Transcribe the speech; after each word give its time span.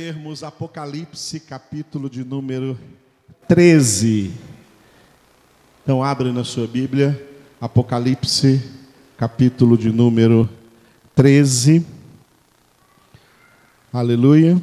Lermos 0.00 0.42
Apocalipse, 0.42 1.38
capítulo 1.38 2.08
de 2.08 2.24
número 2.24 2.78
13. 3.46 4.30
Então, 5.82 6.02
abre 6.02 6.32
na 6.32 6.42
sua 6.42 6.66
Bíblia, 6.66 7.22
Apocalipse, 7.60 8.62
capítulo 9.18 9.76
de 9.76 9.92
número 9.92 10.48
13. 11.14 11.84
Aleluia. 13.92 14.58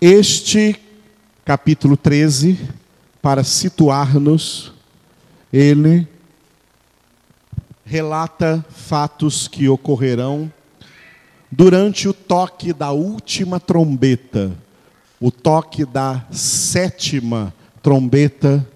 Este 0.00 0.80
capítulo 1.44 1.96
13, 1.96 2.56
para 3.20 3.42
situar-nos, 3.42 4.72
ele 5.52 6.06
relata 7.84 8.64
fatos 8.70 9.48
que 9.48 9.68
ocorrerão 9.68 10.52
durante 11.50 12.08
o 12.08 12.12
toque 12.12 12.72
da 12.72 12.90
última 12.90 13.58
trombeta, 13.58 14.52
o 15.20 15.30
toque 15.30 15.84
da 15.84 16.24
sétima 16.30 17.52
trombeta, 17.82 18.66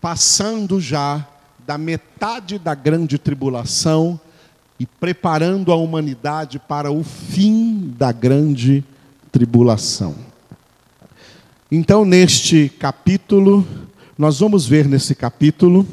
passando 0.00 0.80
já 0.80 1.26
da 1.66 1.78
metade 1.78 2.58
da 2.58 2.74
grande 2.74 3.18
tribulação 3.18 4.18
e 4.80 4.86
preparando 4.86 5.72
a 5.72 5.76
humanidade 5.76 6.58
para 6.58 6.90
o 6.90 7.02
fim 7.02 7.94
da 7.96 8.12
grande 8.12 8.84
tribulação. 9.30 10.14
Então, 11.70 12.04
neste 12.04 12.68
capítulo, 12.78 13.66
nós 14.16 14.40
vamos 14.40 14.66
ver 14.66 14.86
nesse 14.86 15.14
capítulo 15.14 15.86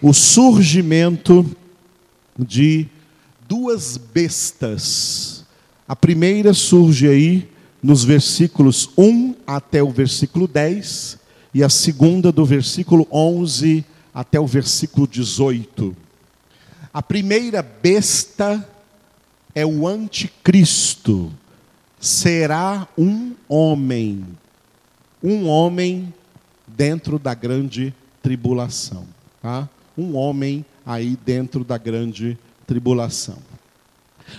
o 0.00 0.12
surgimento 0.12 1.44
de 2.38 2.88
duas 3.50 3.96
bestas. 3.96 5.44
A 5.88 5.96
primeira 5.96 6.54
surge 6.54 7.08
aí 7.08 7.48
nos 7.82 8.04
versículos 8.04 8.88
1 8.96 9.34
até 9.44 9.82
o 9.82 9.90
versículo 9.90 10.46
10, 10.46 11.18
e 11.52 11.64
a 11.64 11.68
segunda 11.68 12.30
do 12.30 12.44
versículo 12.44 13.08
11 13.10 13.84
até 14.14 14.38
o 14.38 14.46
versículo 14.46 15.04
18. 15.04 15.96
A 16.94 17.02
primeira 17.02 17.60
besta 17.60 18.64
é 19.52 19.66
o 19.66 19.84
anticristo. 19.84 21.32
Será 21.98 22.86
um 22.96 23.34
homem, 23.48 24.24
um 25.20 25.48
homem 25.48 26.14
dentro 26.68 27.18
da 27.18 27.34
grande 27.34 27.92
tribulação, 28.22 29.04
tá? 29.42 29.68
Um 29.98 30.14
homem 30.16 30.64
aí 30.86 31.18
dentro 31.26 31.64
da 31.64 31.76
grande 31.76 32.38
tribulação. 32.70 33.36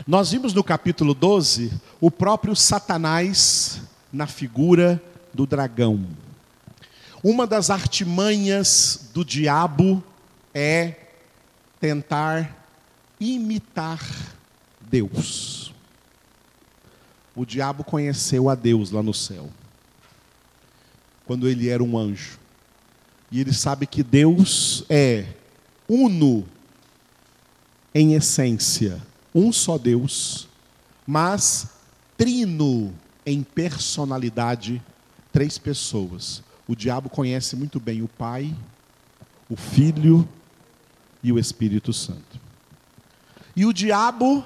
Nós 0.08 0.32
vimos 0.32 0.54
no 0.54 0.64
capítulo 0.64 1.14
12 1.14 1.70
o 2.00 2.10
próprio 2.10 2.56
Satanás 2.56 3.82
na 4.10 4.26
figura 4.26 5.04
do 5.34 5.46
dragão. 5.46 6.08
Uma 7.22 7.46
das 7.46 7.70
artimanhas 7.70 9.10
do 9.14 9.26
diabo 9.26 10.02
é 10.54 10.96
tentar 11.78 12.56
imitar 13.20 14.00
Deus. 14.80 15.74
O 17.36 17.46
diabo 17.46 17.84
conheceu 17.84 18.48
a 18.48 18.56
Deus 18.56 18.92
lá 18.92 19.04
no 19.04 19.14
céu, 19.14 19.50
quando 21.26 21.50
ele 21.50 21.68
era 21.68 21.84
um 21.84 21.98
anjo. 21.98 22.40
E 23.30 23.42
ele 23.42 23.52
sabe 23.52 23.86
que 23.86 24.02
Deus 24.02 24.86
é 24.90 25.26
uno 25.86 26.48
em 27.94 28.14
essência, 28.14 29.02
um 29.34 29.52
só 29.52 29.78
Deus, 29.78 30.48
mas 31.06 31.70
trino 32.18 32.94
em 33.26 33.44
personalidade, 33.44 34.82
três 35.32 35.58
pessoas. 35.58 36.44
O 36.68 36.76
diabo 36.76 37.10
conhece 37.10 37.56
muito 37.56 37.80
bem 37.80 38.02
o 38.02 38.08
Pai, 38.08 38.56
o 39.50 39.56
Filho 39.56 40.28
e 41.22 41.32
o 41.32 41.40
Espírito 41.40 41.92
Santo. 41.92 42.40
E 43.56 43.66
o 43.66 43.74
diabo, 43.74 44.46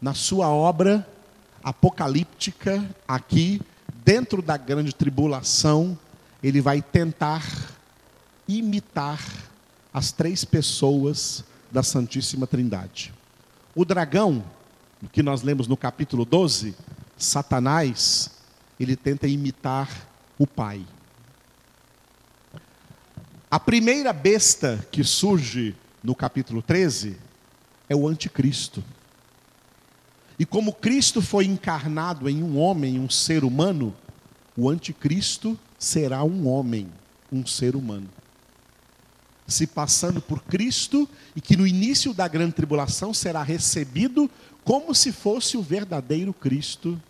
na 0.00 0.14
sua 0.14 0.48
obra 0.48 1.06
apocalíptica, 1.62 2.88
aqui, 3.06 3.60
dentro 4.04 4.40
da 4.40 4.56
grande 4.56 4.94
tribulação, 4.94 5.98
ele 6.42 6.60
vai 6.60 6.80
tentar 6.80 7.44
imitar 8.48 9.20
as 9.92 10.12
três 10.12 10.44
pessoas 10.44 11.44
da 11.70 11.82
Santíssima 11.82 12.46
Trindade. 12.46 13.12
O 13.74 13.84
dragão, 13.84 14.44
que 15.12 15.22
nós 15.22 15.42
lemos 15.42 15.66
no 15.66 15.76
capítulo 15.76 16.24
12, 16.24 16.74
Satanás, 17.16 18.30
ele 18.78 18.96
tenta 18.96 19.26
imitar 19.26 19.88
o 20.38 20.46
pai. 20.46 20.84
A 23.50 23.60
primeira 23.60 24.12
besta 24.12 24.86
que 24.90 25.04
surge 25.04 25.74
no 26.02 26.14
capítulo 26.14 26.62
13 26.62 27.16
é 27.88 27.94
o 27.94 28.08
anticristo. 28.08 28.82
E 30.38 30.44
como 30.44 30.72
Cristo 30.72 31.22
foi 31.22 31.46
encarnado 31.46 32.28
em 32.28 32.42
um 32.42 32.58
homem, 32.58 32.98
um 32.98 33.08
ser 33.08 33.44
humano, 33.44 33.94
o 34.56 34.68
anticristo 34.68 35.58
será 35.78 36.24
um 36.24 36.48
homem, 36.48 36.90
um 37.32 37.46
ser 37.46 37.76
humano 37.76 38.08
se 39.46 39.66
passando 39.66 40.20
por 40.20 40.42
Cristo 40.42 41.08
e 41.34 41.40
que 41.40 41.56
no 41.56 41.66
início 41.66 42.12
da 42.12 42.26
grande 42.26 42.52
tribulação 42.52 43.14
será 43.14 43.42
recebido 43.42 44.30
como 44.64 44.94
se 44.94 45.12
fosse 45.12 45.56
o 45.56 45.62
verdadeiro 45.62 46.32
Cristo. 46.32 47.00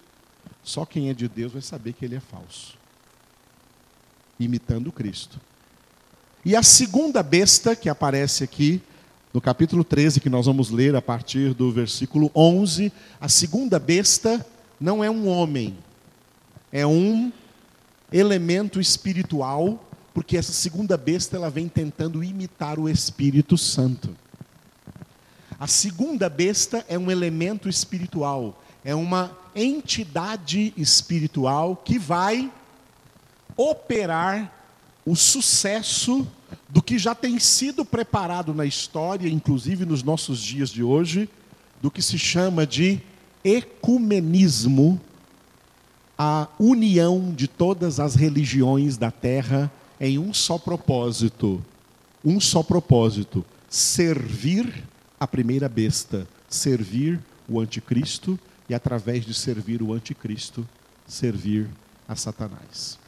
Só 0.62 0.84
quem 0.84 1.08
é 1.08 1.14
de 1.14 1.28
Deus 1.28 1.52
vai 1.52 1.62
saber 1.62 1.94
que 1.94 2.04
ele 2.04 2.16
é 2.16 2.20
falso. 2.20 2.76
Imitando 4.38 4.92
Cristo. 4.92 5.40
E 6.44 6.54
a 6.54 6.62
segunda 6.62 7.22
besta 7.22 7.74
que 7.74 7.88
aparece 7.88 8.44
aqui, 8.44 8.82
no 9.32 9.40
capítulo 9.40 9.82
13, 9.82 10.20
que 10.20 10.28
nós 10.28 10.46
vamos 10.46 10.70
ler 10.70 10.94
a 10.94 11.02
partir 11.02 11.54
do 11.54 11.72
versículo 11.72 12.30
11, 12.34 12.92
a 13.20 13.28
segunda 13.28 13.78
besta 13.78 14.44
não 14.78 15.02
é 15.02 15.10
um 15.10 15.26
homem, 15.26 15.76
é 16.70 16.86
um 16.86 17.32
elemento 18.12 18.80
espiritual 18.80 19.85
porque 20.16 20.38
essa 20.38 20.50
segunda 20.50 20.96
besta 20.96 21.36
ela 21.36 21.50
vem 21.50 21.68
tentando 21.68 22.24
imitar 22.24 22.78
o 22.78 22.88
Espírito 22.88 23.58
Santo. 23.58 24.16
A 25.60 25.66
segunda 25.66 26.26
besta 26.30 26.82
é 26.88 26.98
um 26.98 27.10
elemento 27.10 27.68
espiritual, 27.68 28.64
é 28.82 28.94
uma 28.94 29.36
entidade 29.54 30.72
espiritual 30.74 31.76
que 31.76 31.98
vai 31.98 32.50
operar 33.58 34.50
o 35.04 35.14
sucesso 35.14 36.26
do 36.66 36.80
que 36.80 36.98
já 36.98 37.14
tem 37.14 37.38
sido 37.38 37.84
preparado 37.84 38.54
na 38.54 38.64
história, 38.64 39.28
inclusive 39.28 39.84
nos 39.84 40.02
nossos 40.02 40.40
dias 40.40 40.70
de 40.70 40.82
hoje, 40.82 41.28
do 41.82 41.90
que 41.90 42.00
se 42.00 42.18
chama 42.18 42.66
de 42.66 43.02
ecumenismo, 43.44 44.98
a 46.16 46.48
união 46.58 47.34
de 47.36 47.46
todas 47.46 48.00
as 48.00 48.14
religiões 48.14 48.96
da 48.96 49.10
terra 49.10 49.70
em 50.00 50.18
um 50.18 50.32
só 50.32 50.58
propósito. 50.58 51.64
Um 52.24 52.40
só 52.40 52.62
propósito: 52.62 53.44
servir 53.68 54.84
a 55.18 55.26
primeira 55.26 55.68
besta, 55.68 56.26
servir 56.48 57.20
o 57.48 57.60
anticristo 57.60 58.38
e, 58.68 58.74
através 58.74 59.24
de 59.24 59.34
servir 59.34 59.82
o 59.82 59.92
anticristo, 59.92 60.66
servir 61.06 61.68
a 62.08 62.14
Satanás. 62.14 62.98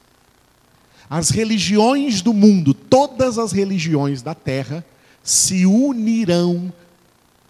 As 1.11 1.31
religiões 1.31 2.21
do 2.21 2.35
mundo, 2.35 2.75
todas 2.75 3.39
as 3.39 3.53
religiões 3.53 4.21
da 4.21 4.35
terra, 4.35 4.85
se 5.23 5.65
unirão 5.65 6.73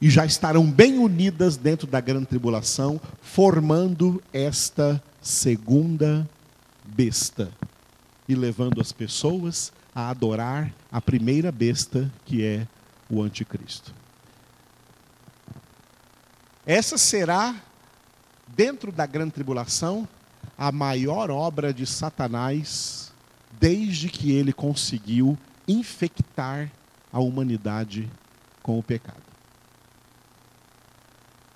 e 0.00 0.09
já 0.09 0.25
estarão 0.25 0.70
bem 0.70 0.99
unidas 0.99 1.56
dentro 1.56 1.87
da 1.87 2.00
grande 2.00 2.26
tribulação, 2.26 3.00
formando 3.20 4.22
esta 4.32 5.03
segunda 5.20 6.29
besta 6.84 7.57
e 8.28 8.34
levando 8.34 8.80
as 8.80 8.92
pessoas 8.92 9.72
a 9.94 10.10
adorar 10.10 10.72
a 10.92 11.00
primeira 11.00 11.50
besta, 11.50 12.12
que 12.25 12.44
é 12.44 12.66
o 13.08 13.22
anticristo. 13.22 13.94
Essa 16.66 16.98
será, 16.98 17.56
dentro 18.46 18.92
da 18.92 19.06
grande 19.06 19.32
tribulação, 19.32 20.06
a 20.56 20.70
maior 20.70 21.30
obra 21.30 21.72
de 21.72 21.86
Satanás 21.86 23.10
desde 23.58 24.08
que 24.08 24.32
ele 24.32 24.52
conseguiu 24.52 25.36
infectar 25.66 26.70
a 27.12 27.19
humanidade 27.19 28.08
com 28.62 28.78
o 28.78 28.82
pecado. 28.82 29.22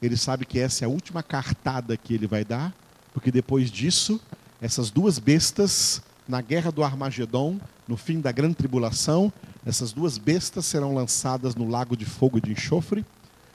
Ele 0.00 0.16
sabe 0.16 0.44
que 0.44 0.58
essa 0.58 0.84
é 0.84 0.86
a 0.86 0.88
última 0.88 1.22
cartada 1.22 1.96
que 1.96 2.14
ele 2.14 2.26
vai 2.26 2.44
dar, 2.44 2.74
porque 3.12 3.30
depois 3.30 3.70
disso, 3.70 4.20
essas 4.60 4.90
duas 4.90 5.18
bestas 5.18 6.02
na 6.32 6.40
guerra 6.40 6.72
do 6.72 6.82
Armagedon, 6.82 7.60
no 7.86 7.94
fim 7.94 8.18
da 8.18 8.32
grande 8.32 8.54
tribulação, 8.54 9.30
essas 9.66 9.92
duas 9.92 10.16
bestas 10.16 10.64
serão 10.64 10.94
lançadas 10.94 11.54
no 11.54 11.68
lago 11.68 11.94
de 11.94 12.06
fogo 12.06 12.38
e 12.38 12.40
de 12.40 12.52
enxofre, 12.52 13.04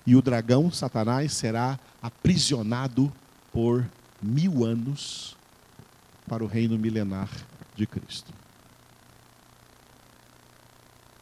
e 0.06 0.15
o 0.15 0.21
dragão, 0.21 0.71
Satanás, 0.71 1.33
será 1.33 1.79
aprisionado 2.00 3.12
por 3.51 3.83
mil 4.21 4.63
anos 4.63 5.35
para 6.27 6.44
o 6.44 6.47
reino 6.47 6.77
milenar 6.77 7.27
de 7.75 7.88
Cristo. 7.88 8.31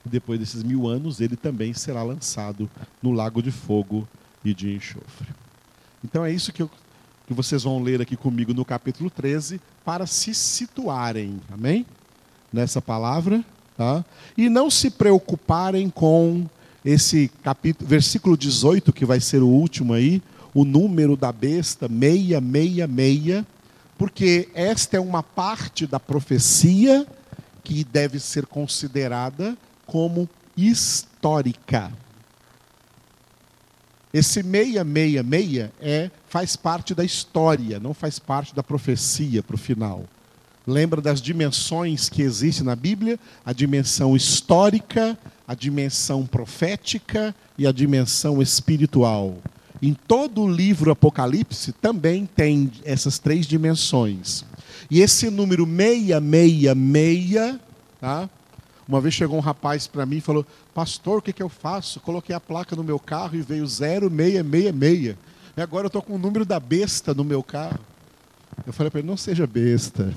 E 0.06 0.10
depois 0.10 0.38
desses 0.38 0.62
mil 0.62 0.90
anos, 0.90 1.22
ele 1.22 1.38
também 1.38 1.74
será 1.74 2.04
lançado 2.04 2.69
no 3.01 3.13
lago 3.13 3.42
de 3.42 3.50
fogo 3.50 4.06
e 4.44 4.54
de 4.54 4.75
enxofre. 4.75 5.30
Então 6.04 6.25
é 6.25 6.34
isso 6.34 6.51
que, 6.51 6.63
eu, 6.63 6.69
que 7.27 7.33
vocês 7.33 7.63
vão 7.63 7.81
ler 7.81 8.01
aqui 8.01 8.16
comigo 8.16 8.54
no 8.54 8.63
capítulo 8.63 9.10
13, 9.10 9.60
para 9.83 10.06
se 10.06 10.33
situarem, 10.33 11.39
amém? 11.51 11.86
Nessa 12.54 12.81
palavra, 12.81 13.44
tá? 13.75 14.06
E 14.38 14.50
não 14.50 14.69
se 14.69 14.89
preocuparem 14.89 15.89
com 15.89 16.45
esse 16.83 17.31
capítulo, 17.44 17.89
versículo 17.89 18.38
18, 18.38 18.94
que 18.94 19.06
vai 19.06 19.19
ser 19.19 19.42
o 19.42 19.48
último 19.48 19.94
aí, 19.94 20.22
o 20.54 20.63
número 20.63 21.18
da 21.18 21.31
besta, 21.31 21.88
666, 21.88 23.44
porque 23.98 24.50
esta 24.54 24.98
é 24.98 25.00
uma 25.00 25.24
parte 25.24 25.88
da 25.88 26.00
profecia 26.00 27.07
que 27.63 27.83
deve 27.83 28.19
ser 28.19 28.45
considerada 28.45 29.57
como 29.86 30.30
histórica. 30.56 31.92
Esse 34.15 34.41
666 34.41 35.71
é, 35.81 36.09
faz 36.29 36.56
parte 36.56 36.95
da 36.95 37.03
história, 37.03 37.81
não 37.81 37.94
faz 37.94 38.17
parte 38.17 38.56
da 38.56 38.63
profecia 38.63 39.44
para 39.44 39.56
o 39.56 39.59
final. 39.59 40.06
Lembra 40.65 41.01
das 41.01 41.21
dimensões 41.21 42.07
que 42.07 42.21
existem 42.21 42.65
na 42.65 42.77
Bíblia? 42.77 43.19
A 43.45 43.51
dimensão 43.51 44.15
histórica, 44.15 45.19
a 45.45 45.53
dimensão 45.53 46.25
profética 46.25 47.35
e 47.57 47.67
a 47.67 47.73
dimensão 47.73 48.41
espiritual. 48.41 49.35
Em 49.81 49.94
todo 49.94 50.44
o 50.44 50.50
livro 50.50 50.91
Apocalipse 50.91 51.73
também 51.73 52.25
tem 52.25 52.71
essas 52.85 53.19
três 53.19 53.45
dimensões. 53.45 54.45
E 54.89 55.01
esse 55.01 55.29
número 55.29 55.65
666, 55.65 57.59
tá? 58.00 58.29
Uma 58.88 59.02
vez 59.02 59.14
chegou 59.14 59.38
um 59.38 59.42
rapaz 59.42 59.88
para 59.88 60.06
mim 60.06 60.18
e 60.18 60.22
falou: 60.22 60.46
Pastor, 60.74 61.20
o 61.20 61.22
que, 61.22 61.34
que 61.34 61.42
eu 61.42 61.50
faço? 61.50 62.00
Coloquei 62.00 62.36
a 62.36 62.40
placa 62.40 62.76
no 62.76 62.84
meu 62.84 63.00
carro 63.00 63.36
e 63.36 63.42
veio 63.42 63.66
0666. 63.68 65.16
E 65.58 65.62
agora 65.62 65.86
eu 65.86 65.88
estou 65.88 66.02
com 66.02 66.16
o 66.16 66.20
número 66.20 66.46
da 66.46 66.60
besta 66.60 67.14
no 67.14 67.24
meu 67.24 67.42
carro. 67.42 67.80
Eu 68.66 68.74
falei 68.74 68.92
para 68.92 69.00
ele: 69.00 69.08
Não 69.08 69.18
seja 69.18 69.48
besta. 69.48 70.14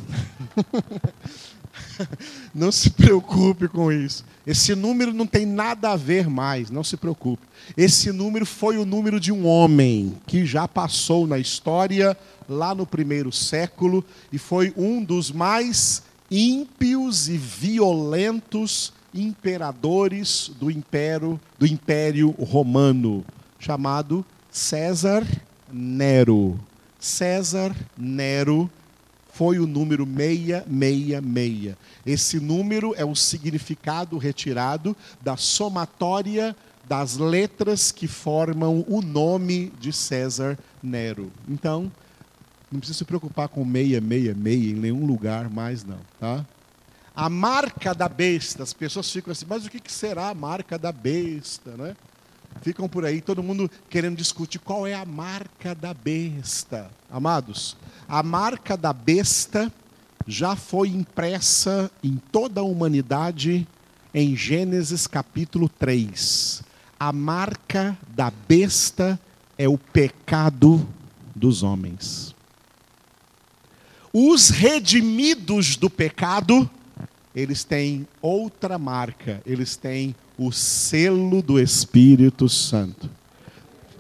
não 2.55 2.71
se 2.71 2.91
preocupe 2.91 3.69
com 3.69 3.91
isso. 3.91 4.25
Esse 4.47 4.75
número 4.75 5.13
não 5.13 5.27
tem 5.27 5.47
nada 5.47 5.91
a 5.91 5.97
ver 5.97 6.29
mais, 6.29 6.71
não 6.71 6.85
se 6.85 6.97
preocupe. 6.97 7.43
Esse 7.77 8.13
número 8.13 8.45
foi 8.47 8.79
o 8.79 8.85
número 8.85 9.19
de 9.19 9.33
um 9.33 9.47
homem 9.47 10.17
que 10.27 10.45
já 10.45 10.67
passou 10.67 11.27
na 11.27 11.39
história 11.39 12.17
lá 12.49 12.75
no 12.75 12.87
primeiro 12.87 13.31
século 13.31 14.05
e 14.33 14.39
foi 14.39 14.73
um 14.77 15.03
dos 15.03 15.31
mais 15.31 16.03
ímpios 16.31 17.29
e 17.29 17.37
violentos 17.37 18.93
imperadores 19.15 20.51
do 20.59 20.71
império, 20.71 21.41
do 21.59 21.67
império 21.67 22.31
romano, 22.31 23.25
chamado 23.59 24.25
César 24.51 25.27
Nero. 25.73 26.59
César 26.99 27.75
Nero 27.97 28.71
foi 29.33 29.59
o 29.59 29.67
número 29.67 30.05
666. 30.05 31.77
Esse 32.05 32.41
número 32.41 32.95
é 32.97 33.05
o 33.05 33.15
significado 33.15 34.19
retirado 34.19 34.97
da 35.23 35.37
somatória 35.37 36.57
das 36.89 37.17
letras 37.17 37.93
que 37.93 38.09
formam 38.09 38.85
o 38.89 39.03
nome 39.03 39.73
de 39.79 39.93
César 39.93 40.59
Nero. 40.83 41.31
Então, 41.49 41.93
não 42.71 42.81
precisa 42.81 42.99
se 42.99 43.05
preocupar 43.05 43.49
com 43.49 43.65
meia, 43.65 44.01
meia, 44.01 44.35
meia 44.35 44.71
em 44.71 44.75
nenhum 44.75 45.07
lugar 45.07 45.49
mais, 45.49 45.85
não. 45.85 45.99
Tá? 46.21 46.45
A 47.17 47.29
marca 47.29 47.95
da 47.95 48.09
besta, 48.09 48.63
as 48.63 48.73
pessoas 48.73 49.11
ficam 49.11 49.33
assim, 49.33 49.47
mas 49.49 49.67
o 49.67 49.71
que 49.71 49.93
será 49.93 50.29
a 50.29 50.35
marca 50.35 50.79
da 50.79 50.93
besta? 50.93 51.73
Né? 51.77 51.97
Ficam 52.63 52.89
por 52.89 53.05
aí, 53.05 53.21
todo 53.21 53.43
mundo 53.43 53.71
querendo 53.89 54.17
discutir 54.17 54.59
qual 54.59 54.87
é 54.87 54.95
a 54.95 55.05
marca 55.05 55.75
da 55.75 55.95
besta. 55.95 56.91
Amados, 57.11 57.77
a 58.07 58.23
marca 58.23 58.77
da 58.77 58.93
besta 58.93 59.73
já 60.27 60.55
foi 60.55 60.89
impressa 60.89 61.91
em 62.05 62.21
toda 62.31 62.61
a 62.61 62.65
humanidade 62.65 63.67
em 64.13 64.37
Gênesis 64.37 65.07
capítulo 65.07 65.69
3. 65.69 66.63
A 67.01 67.13
marca 67.13 67.97
da 68.09 68.31
besta 68.31 69.19
é 69.57 69.69
o 69.69 69.79
pecado 69.79 70.87
dos 71.35 71.63
homens. 71.63 72.38
Os 74.13 74.49
redimidos 74.49 75.77
do 75.77 75.91
pecado, 75.91 76.69
eles 77.35 77.65
têm 77.65 78.07
outra 78.21 78.79
marca, 78.79 79.43
eles 79.45 79.77
têm 79.77 80.15
o 80.39 80.53
selo 80.53 81.43
do 81.43 81.59
Espírito 81.59 82.49
Santo. 82.49 83.11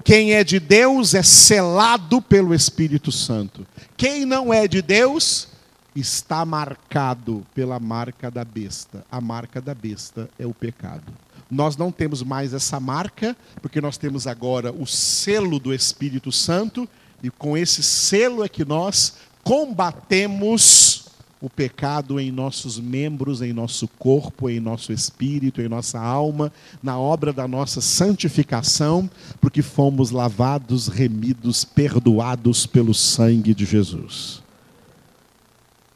Quem 0.04 0.32
é 0.32 0.42
de 0.42 0.58
Deus 0.58 1.12
é 1.12 1.22
selado 1.22 2.22
pelo 2.22 2.54
Espírito 2.54 3.12
Santo. 3.12 3.66
Quem 3.96 4.24
não 4.24 4.54
é 4.54 4.66
de 4.66 4.80
Deus 4.80 5.48
está 5.94 6.44
marcado 6.44 7.46
pela 7.54 7.78
marca 7.78 8.30
da 8.30 8.44
besta. 8.44 9.04
A 9.10 9.20
marca 9.20 9.60
da 9.60 9.74
besta 9.74 10.30
é 10.38 10.46
o 10.46 10.54
pecado. 10.54 11.12
Nós 11.50 11.76
não 11.76 11.90
temos 11.90 12.22
mais 12.22 12.54
essa 12.54 12.78
marca, 12.78 13.36
porque 13.60 13.80
nós 13.80 13.96
temos 13.96 14.26
agora 14.26 14.72
o 14.72 14.86
selo 14.86 15.58
do 15.58 15.74
Espírito 15.74 16.30
Santo, 16.30 16.88
e 17.22 17.30
com 17.30 17.56
esse 17.56 17.82
selo 17.82 18.44
é 18.44 18.48
que 18.48 18.64
nós 18.64 19.14
combatemos 19.48 21.06
o 21.40 21.48
pecado 21.48 22.20
em 22.20 22.30
nossos 22.30 22.78
membros, 22.78 23.40
em 23.40 23.50
nosso 23.50 23.88
corpo, 23.88 24.50
em 24.50 24.60
nosso 24.60 24.92
espírito, 24.92 25.62
em 25.62 25.68
nossa 25.70 25.98
alma, 25.98 26.52
na 26.82 26.98
obra 26.98 27.32
da 27.32 27.48
nossa 27.48 27.80
santificação, 27.80 29.08
porque 29.40 29.62
fomos 29.62 30.10
lavados, 30.10 30.88
remidos, 30.88 31.64
perdoados 31.64 32.66
pelo 32.66 32.92
sangue 32.92 33.54
de 33.54 33.64
Jesus. 33.64 34.42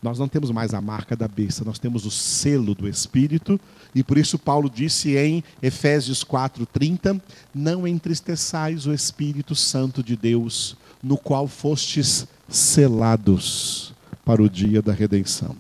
Nós 0.03 0.19
não 0.19 0.29
temos 0.29 0.51
mais 0.51 0.73
a 0.73 0.81
marca 0.81 1.15
da 1.15 1.29
besta, 1.29 1.63
nós 1.63 1.79
temos 1.79 2.07
o 2.07 2.11
selo 2.11 2.75
do 2.75 2.89
Espírito, 2.89 3.61
e 3.95 4.03
por 4.03 4.17
isso 4.17 4.39
Paulo 4.39 4.71
disse 4.71 5.15
em 5.19 5.45
Efésios 5.63 6.25
4:30, 6.25 7.21
não 7.55 7.87
entristeçais 7.87 8.87
o 8.87 8.95
Espírito 8.95 9.55
Santo 9.55 10.03
de 10.03 10.17
Deus, 10.17 10.75
no 11.03 11.17
qual 11.17 11.49
fostes 11.49 12.27
selados 12.49 13.93
para 14.25 14.43
o 14.43 14.49
dia 14.49 14.81
da 14.81 14.93
redenção. 14.93 15.57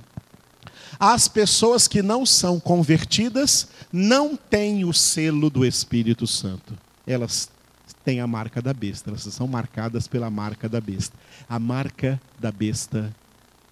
As 0.99 1.27
pessoas 1.27 1.89
que 1.89 2.01
não 2.01 2.25
são 2.25 2.61
convertidas 2.61 3.67
não 3.93 4.37
têm 4.37 4.85
o 4.85 4.93
selo 4.93 5.51
do 5.51 5.65
Espírito 5.67 6.27
Santo. 6.27 6.79
Elas 7.07 7.51
têm 8.05 8.21
a 8.21 8.27
marca 8.27 8.63
da 8.63 8.73
besta, 8.73 9.11
elas 9.11 9.23
são 9.23 9.47
marcadas 9.49 10.07
pela 10.07 10.31
marca 10.31 10.69
da 10.69 10.81
besta. 10.81 11.17
A 11.49 11.59
marca 11.59 12.21
da 12.39 12.53
besta 12.53 13.15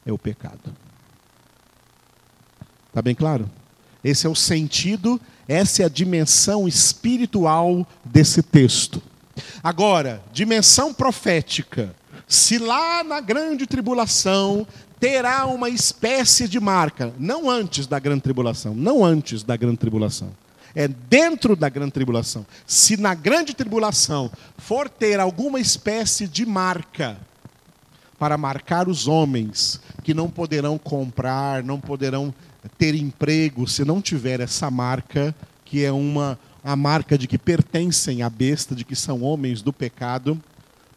é 0.04 0.12
o 0.12 0.18
pecado. 0.18 0.74
Está 2.88 3.00
bem 3.00 3.14
claro? 3.14 3.48
Esse 4.02 4.26
é 4.26 4.30
o 4.30 4.34
sentido, 4.34 5.20
essa 5.46 5.82
é 5.82 5.86
a 5.86 5.88
dimensão 5.88 6.66
espiritual 6.66 7.86
desse 8.04 8.42
texto. 8.42 9.00
Agora, 9.62 10.22
dimensão 10.32 10.92
profética 10.94 11.94
se 12.30 12.58
lá 12.58 13.02
na 13.02 13.20
grande 13.20 13.66
tribulação 13.66 14.64
terá 15.00 15.46
uma 15.46 15.68
espécie 15.68 16.46
de 16.46 16.60
marca, 16.60 17.12
não 17.18 17.50
antes 17.50 17.88
da 17.88 17.98
grande 17.98 18.20
tribulação, 18.20 18.72
não 18.72 19.04
antes 19.04 19.42
da 19.42 19.56
grande 19.56 19.78
tribulação. 19.78 20.30
É 20.72 20.86
dentro 20.86 21.56
da 21.56 21.68
grande 21.68 21.90
tribulação. 21.90 22.46
Se 22.64 22.96
na 22.96 23.14
grande 23.14 23.52
tribulação 23.52 24.30
for 24.56 24.88
ter 24.88 25.18
alguma 25.18 25.58
espécie 25.58 26.28
de 26.28 26.46
marca 26.46 27.18
para 28.16 28.38
marcar 28.38 28.88
os 28.88 29.08
homens 29.08 29.80
que 30.04 30.14
não 30.14 30.30
poderão 30.30 30.78
comprar, 30.78 31.64
não 31.64 31.80
poderão 31.80 32.32
ter 32.78 32.94
emprego 32.94 33.66
se 33.66 33.84
não 33.84 34.00
tiver 34.00 34.38
essa 34.38 34.70
marca, 34.70 35.34
que 35.64 35.84
é 35.84 35.90
uma 35.90 36.38
a 36.62 36.76
marca 36.76 37.16
de 37.16 37.26
que 37.26 37.38
pertencem 37.38 38.22
à 38.22 38.30
besta, 38.30 38.74
de 38.74 38.84
que 38.84 38.94
são 38.94 39.22
homens 39.22 39.62
do 39.62 39.72
pecado, 39.72 40.40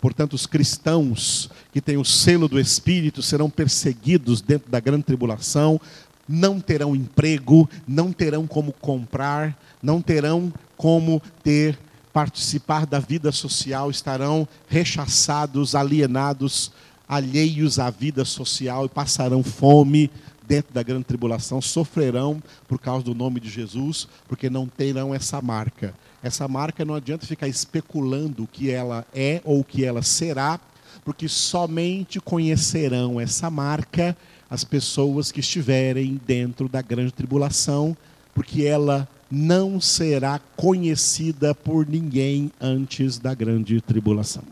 Portanto, 0.04 0.34
os 0.34 0.46
cristãos 0.46 1.50
que 1.72 1.80
têm 1.80 1.96
o 1.96 2.04
selo 2.04 2.50
do 2.50 2.60
Espírito 2.60 3.22
serão 3.22 3.50
perseguidos 3.50 4.42
dentro 4.42 4.70
da 4.70 4.78
grande 4.82 5.04
tribulação, 5.04 5.80
não 6.28 6.60
terão 6.60 6.94
emprego, 6.94 7.70
não 7.88 8.12
terão 8.12 8.46
como 8.46 8.74
comprar, 8.74 9.58
não 9.82 10.02
terão 10.02 10.52
como 10.76 11.22
ter 11.42 11.80
participar 12.12 12.86
da 12.86 13.00
vida 13.00 13.32
social, 13.32 13.90
estarão 13.90 14.46
rechaçados, 14.68 15.74
alienados, 15.74 16.74
alheios 17.08 17.80
à 17.80 17.90
vida 17.90 18.26
social 18.26 18.86
e 18.86 18.90
passarão 18.90 19.42
fome 19.42 20.12
dentro 20.48 20.74
da 20.74 20.84
grande 20.84 21.06
tribulação, 21.06 21.62
sofrerão 21.62 22.42
por 22.68 22.80
causa 22.80 23.04
do 23.04 23.16
nome 23.16 23.40
de 23.40 23.50
Jesus, 23.50 24.08
porque 24.28 24.50
não 24.50 24.68
terão 24.68 25.14
essa 25.14 25.42
marca. 25.42 25.94
Essa 26.22 26.48
marca 26.48 26.86
não 26.86 26.96
adianta 26.96 27.26
ficar 27.26 27.48
especulando 27.48 28.44
o 28.44 28.48
que 28.48 28.72
ela 28.72 29.06
é 29.14 29.42
ou 29.44 29.60
o 29.60 29.64
que 29.64 29.84
ela 29.84 30.02
será, 30.02 30.60
porque 31.04 31.28
somente 31.28 32.20
conhecerão 32.20 33.20
essa 33.20 33.50
marca 33.50 34.16
as 34.50 34.64
pessoas 34.64 35.32
que 35.32 35.40
estiverem 35.40 36.22
dentro 36.28 36.70
da 36.70 36.80
grande 36.80 37.12
tribulação, 37.12 37.98
porque 38.36 38.64
ela 38.64 39.08
não 39.32 39.82
será 39.82 40.40
conhecida 40.56 41.56
por 41.56 41.88
ninguém 41.88 42.52
antes 42.62 43.18
da 43.18 43.34
grande 43.34 43.82
tribulação. 43.82 44.44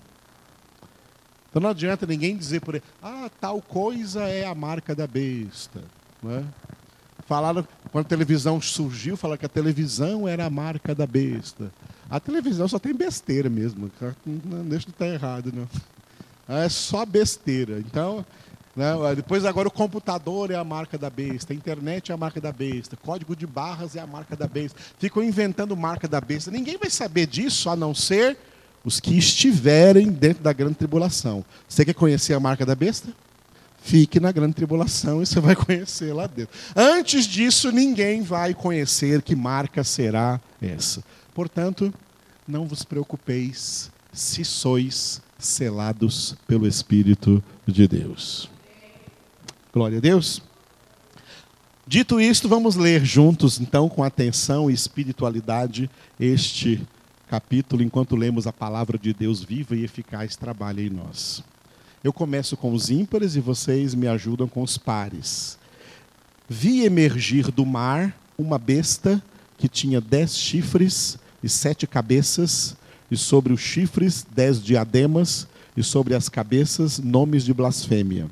Então 1.52 1.62
não 1.62 1.70
adianta 1.70 2.08
ninguém 2.08 2.36
dizer 2.36 2.62
por 2.62 2.76
aí, 2.76 2.82
ah, 3.04 3.30
tal 3.40 3.62
coisa 3.62 4.24
é 4.24 4.46
a 4.46 4.56
marca 4.56 4.96
da 4.96 5.06
besta. 5.06 5.84
Né? 6.24 6.46
Falaram, 7.28 7.68
quando 7.92 8.06
a 8.06 8.10
televisão 8.10 8.62
surgiu, 8.62 9.18
falaram 9.18 9.38
que 9.38 9.46
a 9.46 9.50
televisão 9.50 10.28
era 10.28 10.46
a 10.46 10.50
marca 10.50 10.96
da 10.96 11.06
besta. 11.06 11.70
A 12.10 12.22
televisão 12.22 12.68
só 12.70 12.80
tem 12.80 12.94
besteira 12.94 13.50
mesmo. 13.50 13.92
Não 14.26 14.66
deixa 14.66 14.86
de 14.86 14.92
estar 14.92 15.08
errado, 15.08 15.52
não. 15.54 15.68
É 16.58 16.70
só 16.70 17.06
besteira. 17.06 17.80
Então, 17.80 18.26
né, 18.76 18.94
depois 19.16 19.44
agora 19.44 19.68
o 19.68 19.72
computador 19.72 20.52
é 20.52 20.56
a 20.56 20.64
marca 20.64 20.98
da 20.98 21.10
besta, 21.10 21.52
a 21.52 21.56
internet 21.56 22.12
é 22.12 22.14
a 22.14 22.18
marca 22.18 22.40
da 22.40 22.54
besta, 22.54 22.96
código 22.96 23.36
de 23.36 23.46
barras 23.46 23.96
é 23.98 24.00
a 24.00 24.08
marca 24.08 24.38
da 24.38 24.48
besta. 24.48 24.80
Ficam 24.98 25.22
inventando 25.22 25.76
marca 25.76 26.08
da 26.08 26.22
besta. 26.22 26.50
Ninguém 26.50 26.78
vai 26.78 26.90
saber 26.90 27.28
disso 27.28 27.70
a 27.70 27.76
não 27.76 27.94
ser 27.94 28.38
os 28.84 29.00
que 29.00 29.18
estiverem 29.18 30.10
dentro 30.12 30.44
da 30.44 30.54
grande 30.54 30.76
tribulação. 30.76 31.46
Você 31.68 31.86
quer 31.86 31.94
conhecer 31.94 32.34
a 32.34 32.40
marca 32.40 32.66
da 32.66 32.76
besta? 32.76 33.10
Fique 33.84 34.20
na 34.20 34.32
grande 34.32 34.54
tribulação 34.54 35.22
e 35.22 35.26
você 35.26 35.40
vai 35.40 35.56
conhecer 35.58 36.14
lá 36.14 36.28
dentro. 36.28 36.58
Antes 36.76 37.26
disso, 37.26 37.72
ninguém 37.72 38.22
vai 38.22 38.54
conhecer 38.54 39.22
que 39.22 39.36
marca 39.36 39.84
será 39.84 40.40
essa. 40.62 41.04
Portanto, 41.34 41.94
não 42.48 42.68
vos 42.68 42.84
preocupeis 42.84 43.92
se 44.14 44.44
sois 44.44 45.22
selados 45.40 46.36
pelo 46.48 46.68
Espírito 46.68 47.44
de 47.66 47.88
Deus. 47.88 48.50
Glória 49.74 49.98
a 49.98 50.02
Deus. 50.02 50.42
Dito 51.88 52.22
isto, 52.22 52.48
vamos 52.48 52.76
ler 52.76 53.04
juntos, 53.04 53.60
então, 53.60 53.90
com 53.90 54.04
atenção 54.04 54.70
e 54.70 54.74
espiritualidade, 54.74 55.90
este 56.20 56.82
capítulo, 57.32 57.82
enquanto 57.82 58.18
lemos 58.18 58.46
a 58.46 58.52
palavra 58.52 58.98
de 58.98 59.14
Deus 59.14 59.42
viva 59.42 59.74
e 59.74 59.86
eficaz 59.86 60.36
trabalha 60.36 60.82
em 60.82 60.90
nós. 60.90 61.42
Eu 62.04 62.12
começo 62.12 62.58
com 62.58 62.74
os 62.74 62.90
ímpares 62.90 63.38
e 63.38 63.40
vocês 63.40 63.96
me 63.96 64.06
ajudam 64.06 64.50
com 64.50 64.62
os 64.62 64.78
pares. 64.78 65.58
Vi 66.50 66.84
emergir 66.84 67.50
do 67.50 67.66
mar 67.66 68.14
uma 68.38 68.58
besta 68.58 69.24
que 69.58 69.70
tinha 69.70 70.02
dez 70.02 70.36
chifres 70.36 71.18
e 71.42 71.48
sete 71.48 71.88
cabeças, 71.88 72.76
e 73.10 73.16
sobre 73.16 73.54
os 73.54 73.62
chifres 73.62 74.28
dez 74.30 74.62
diademas, 74.62 75.48
e 75.78 75.82
sobre 75.82 76.14
as 76.14 76.28
cabeças 76.28 77.00
nomes 77.00 77.46
de 77.46 77.54
blasfêmia. 77.54 78.28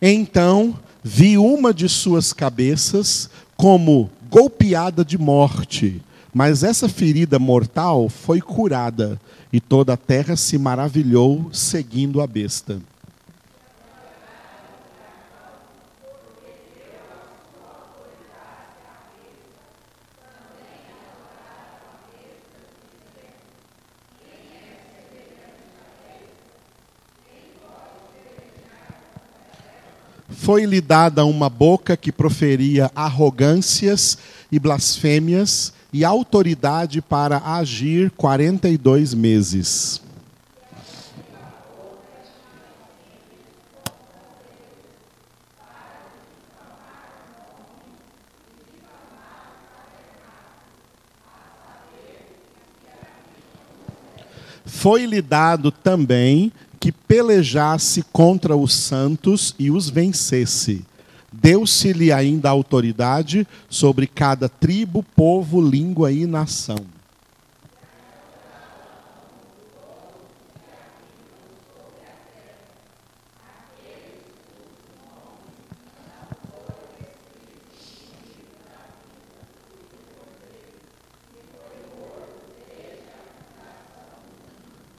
Então 0.00 0.78
vi 1.02 1.38
uma 1.38 1.72
de 1.72 1.88
suas 1.88 2.32
cabeças 2.32 3.30
como 3.56 4.10
golpeada 4.28 5.04
de 5.04 5.16
morte, 5.16 6.02
mas 6.34 6.62
essa 6.62 6.88
ferida 6.88 7.38
mortal 7.38 8.08
foi 8.08 8.40
curada, 8.40 9.18
e 9.52 9.60
toda 9.60 9.94
a 9.94 9.96
terra 9.96 10.36
se 10.36 10.58
maravilhou 10.58 11.48
seguindo 11.52 12.20
a 12.20 12.26
besta. 12.26 12.78
Foi-lhe 30.46 30.80
dada 30.80 31.24
uma 31.24 31.50
boca 31.50 31.96
que 31.96 32.12
proferia 32.12 32.88
arrogâncias 32.94 34.16
e 34.52 34.60
blasfêmias 34.60 35.72
e 35.92 36.04
autoridade 36.04 37.02
para 37.02 37.38
agir 37.38 38.12
42 38.12 39.12
meses. 39.12 40.00
Foi-lhe 54.64 55.20
dado 55.20 55.72
também 55.72 56.52
que 56.86 56.92
pelejasse 56.92 58.00
contra 58.12 58.56
os 58.56 58.72
santos 58.72 59.56
e 59.58 59.72
os 59.72 59.90
vencesse. 59.90 60.84
Deu-se-lhe 61.32 62.12
ainda 62.12 62.48
autoridade 62.48 63.44
sobre 63.68 64.06
cada 64.06 64.48
tribo, 64.48 65.02
povo, 65.02 65.60
língua 65.60 66.12
e 66.12 66.26
nação. 66.26 66.78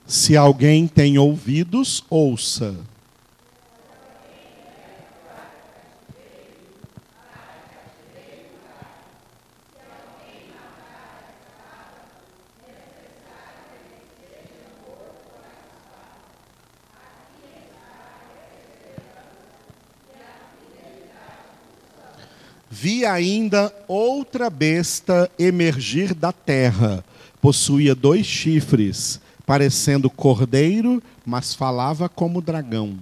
Se 0.07 0.37
alguém 0.37 0.87
tem 0.87 1.17
ouvidos, 1.17 2.01
ouça. 2.09 2.73
Vi 22.69 23.05
ainda 23.05 23.75
outra 23.89 24.49
besta 24.49 25.29
emergir 25.37 26.13
da 26.13 26.31
terra. 26.31 27.03
Possuía 27.41 27.93
dois 27.93 28.25
chifres 28.25 29.19
parecendo 29.47 30.09
cordeiro, 30.09 31.01
mas 31.25 31.53
falava 31.53 32.09
como 32.09 32.41
dragão. 32.41 32.99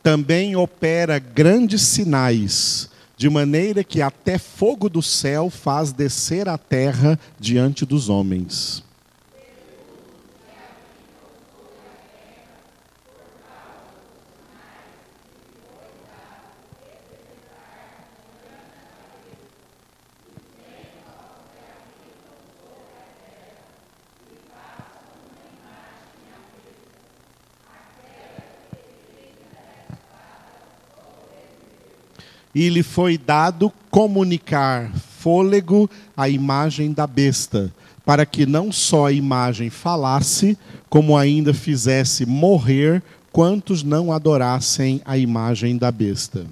Também 0.00 0.54
opera 0.54 1.18
grandes 1.18 1.82
sinais 1.82 2.88
de 3.18 3.28
maneira 3.28 3.82
que 3.82 4.00
até 4.00 4.38
fogo 4.38 4.88
do 4.88 5.02
céu 5.02 5.50
faz 5.50 5.92
descer 5.92 6.48
a 6.48 6.56
terra 6.56 7.18
diante 7.38 7.84
dos 7.84 8.08
homens. 8.08 8.84
E 32.58 32.68
lhe 32.68 32.82
foi 32.82 33.16
dado 33.16 33.72
comunicar 33.88 34.90
fôlego 35.20 35.88
à 36.16 36.28
imagem 36.28 36.92
da 36.92 37.06
besta, 37.06 37.72
para 38.04 38.26
que 38.26 38.46
não 38.46 38.72
só 38.72 39.06
a 39.06 39.12
imagem 39.12 39.70
falasse, 39.70 40.58
como 40.90 41.16
ainda 41.16 41.54
fizesse 41.54 42.26
morrer 42.26 43.00
quantos 43.30 43.84
não 43.84 44.10
adorassem 44.10 45.00
a 45.04 45.16
imagem 45.16 45.76
da 45.76 45.92
besta. 45.92 46.46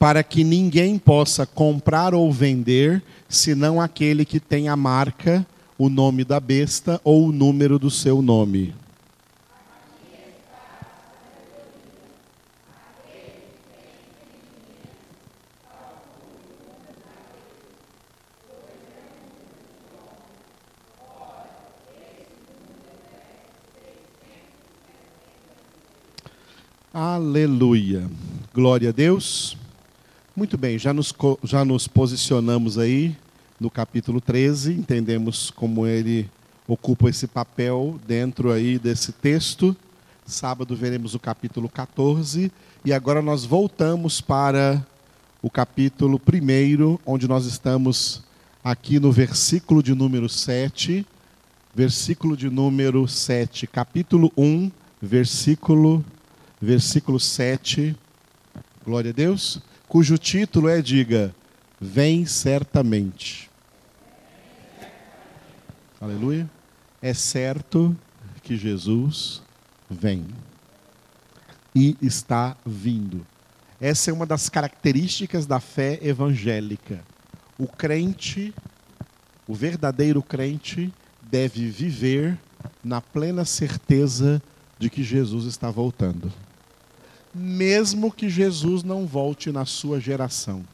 Para 0.00 0.22
que 0.22 0.42
ninguém 0.42 0.98
possa 0.98 1.44
comprar 1.44 2.14
ou 2.14 2.32
vender, 2.32 3.02
senão 3.28 3.78
aquele 3.78 4.24
que 4.24 4.40
tem 4.40 4.66
a 4.66 4.74
marca, 4.74 5.46
o 5.76 5.90
nome 5.90 6.24
da 6.24 6.40
besta 6.40 6.98
ou 7.04 7.28
o 7.28 7.32
número 7.32 7.78
do 7.78 7.90
seu 7.90 8.22
nome. 8.22 8.74
Aleluia. 26.94 28.08
Glória 28.54 28.88
a 28.88 28.92
Deus. 28.92 29.59
Muito 30.40 30.56
bem, 30.56 30.78
já 30.78 30.94
nos, 30.94 31.14
já 31.44 31.66
nos 31.66 31.86
posicionamos 31.86 32.78
aí 32.78 33.14
no 33.60 33.70
capítulo 33.70 34.22
13, 34.22 34.72
entendemos 34.72 35.50
como 35.50 35.86
ele 35.86 36.30
ocupa 36.66 37.10
esse 37.10 37.26
papel 37.26 38.00
dentro 38.06 38.50
aí 38.50 38.78
desse 38.78 39.12
texto. 39.12 39.76
Sábado 40.24 40.74
veremos 40.74 41.14
o 41.14 41.18
capítulo 41.18 41.68
14 41.68 42.50
e 42.82 42.90
agora 42.90 43.20
nós 43.20 43.44
voltamos 43.44 44.22
para 44.22 44.82
o 45.42 45.50
capítulo 45.50 46.18
1, 46.18 46.98
onde 47.04 47.28
nós 47.28 47.44
estamos 47.44 48.22
aqui 48.64 48.98
no 48.98 49.12
versículo 49.12 49.82
de 49.82 49.94
número 49.94 50.26
7, 50.26 51.06
versículo 51.74 52.34
de 52.34 52.48
número 52.48 53.06
7, 53.06 53.66
capítulo 53.66 54.32
1, 54.38 54.72
versículo 55.02 56.02
versículo 56.58 57.20
7, 57.20 57.94
glória 58.86 59.10
a 59.10 59.14
Deus, 59.14 59.60
cujo 59.90 60.16
título 60.16 60.68
é, 60.68 60.80
diga, 60.80 61.34
Vem 61.80 62.24
certamente. 62.24 63.50
Aleluia. 66.00 66.48
É 67.02 67.12
certo 67.12 67.96
que 68.42 68.56
Jesus 68.56 69.42
vem. 69.90 70.26
E 71.74 71.96
está 72.00 72.56
vindo. 72.64 73.26
Essa 73.80 74.10
é 74.10 74.14
uma 74.14 74.26
das 74.26 74.48
características 74.48 75.44
da 75.44 75.58
fé 75.58 75.98
evangélica. 76.02 77.02
O 77.58 77.66
crente, 77.66 78.54
o 79.48 79.54
verdadeiro 79.54 80.22
crente, 80.22 80.92
deve 81.20 81.68
viver 81.68 82.38
na 82.84 83.00
plena 83.00 83.44
certeza 83.44 84.40
de 84.78 84.88
que 84.88 85.02
Jesus 85.02 85.46
está 85.46 85.68
voltando 85.68 86.32
mesmo 87.34 88.10
que 88.12 88.28
Jesus 88.28 88.82
não 88.82 89.06
volte 89.06 89.52
na 89.52 89.64
sua 89.64 90.00
geração. 90.00 90.64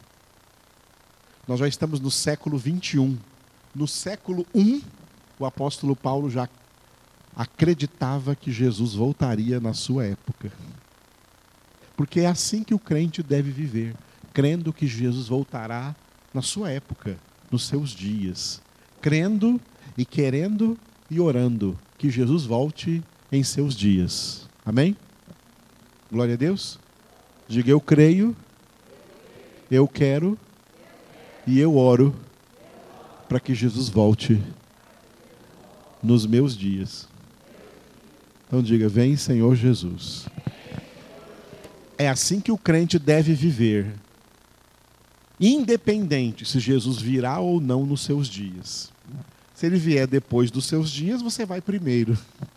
Nós 1.47 1.61
já 1.61 1.69
estamos 1.69 2.01
no 2.01 2.11
século 2.11 2.59
21. 2.59 3.17
No 3.75 3.87
século 3.87 4.47
1, 4.55 4.81
o 5.39 5.45
apóstolo 5.45 5.95
Paulo 5.95 6.31
já 6.31 6.49
acreditava 7.37 8.35
que 8.35 8.51
Jesus 8.51 8.95
voltaria 8.95 9.61
na 9.61 9.75
sua 9.75 10.07
época. 10.07 10.51
Porque 11.97 12.21
é 12.21 12.27
assim 12.27 12.65
que 12.65 12.75
o 12.75 12.79
crente 12.79 13.23
deve 13.23 13.51
viver, 13.51 13.95
crendo 14.33 14.73
que 14.73 14.87
Jesus 14.87 15.29
voltará 15.29 15.95
na 16.33 16.43
sua 16.43 16.71
época, 16.71 17.19
nos 17.51 17.67
seus 17.67 17.91
dias, 17.91 18.61
crendo 19.01 19.61
e 19.97 20.05
querendo 20.05 20.79
e 21.11 21.21
orando 21.21 21.79
que 21.97 22.11
Jesus 22.11 22.45
volte 22.45 23.03
em 23.31 23.43
seus 23.43 23.75
dias. 23.75 24.49
Amém? 24.65 24.97
Glória 26.10 26.34
a 26.34 26.36
Deus. 26.36 26.78
Diga 27.49 27.71
eu 27.71 27.80
creio, 27.80 28.34
eu 29.69 29.88
quero 29.88 30.38
e 31.45 31.58
eu 31.58 31.76
oro 31.76 32.14
para 33.28 33.40
que 33.40 33.54
Jesus 33.54 33.88
volte 33.88 34.40
nos 36.00 36.25
meus 36.25 36.56
dias. 36.56 37.08
Então 38.47 38.62
diga: 38.62 38.88
Vem, 38.88 39.16
Senhor 39.16 39.56
Jesus. 39.56 40.28
É 41.99 42.08
assim 42.08 42.40
que 42.40 42.52
o 42.52 42.58
crente 42.58 43.00
deve 43.00 43.34
viver, 43.34 43.92
independente 45.40 46.45
se 46.45 46.60
Jesus 46.60 46.99
virá 46.99 47.40
ou 47.40 47.60
não 47.60 47.84
nos 47.84 48.02
seus 48.02 48.28
dias. 48.28 48.92
Se 49.54 49.66
ele 49.66 49.78
vier 49.78 50.06
depois 50.06 50.52
dos 50.52 50.66
seus 50.66 50.88
dias, 50.90 51.21
você 51.21 51.45
vai 51.45 51.60
primeiro. 51.60 52.16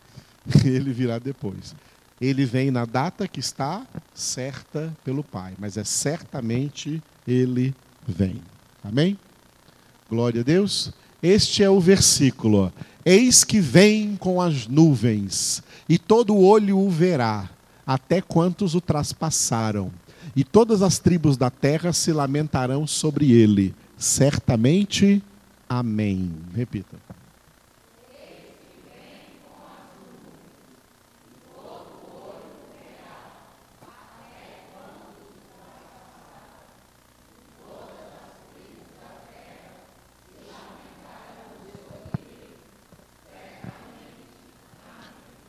Ele 0.65 0.91
virá 0.91 1.19
depois 1.19 1.75
ele 2.19 2.45
vem 2.45 2.69
na 2.71 2.85
data 2.85 3.27
que 3.27 3.39
está 3.39 3.85
certa 4.13 4.95
pelo 5.03 5.23
Pai, 5.23 5.53
mas 5.57 5.77
é 5.77 5.83
certamente 5.83 7.01
ele 7.27 7.73
vem. 8.07 8.41
Amém? 8.83 9.17
Glória 10.09 10.41
a 10.41 10.43
Deus. 10.43 10.91
Este 11.21 11.63
é 11.63 11.69
o 11.69 11.79
versículo. 11.79 12.71
Eis 13.05 13.43
que 13.43 13.59
vem 13.59 14.15
com 14.17 14.41
as 14.41 14.67
nuvens, 14.67 15.63
e 15.87 15.97
todo 15.97 16.37
olho 16.37 16.77
o 16.77 16.89
verá, 16.89 17.49
até 17.85 18.21
quantos 18.21 18.75
o 18.75 18.81
traspassaram. 18.81 19.91
E 20.35 20.43
todas 20.43 20.81
as 20.81 20.99
tribos 20.99 21.37
da 21.37 21.49
terra 21.49 21.91
se 21.93 22.11
lamentarão 22.11 22.85
sobre 22.85 23.31
ele. 23.31 23.73
Certamente, 23.97 25.23
amém. 25.67 26.31
Repita. 26.53 26.97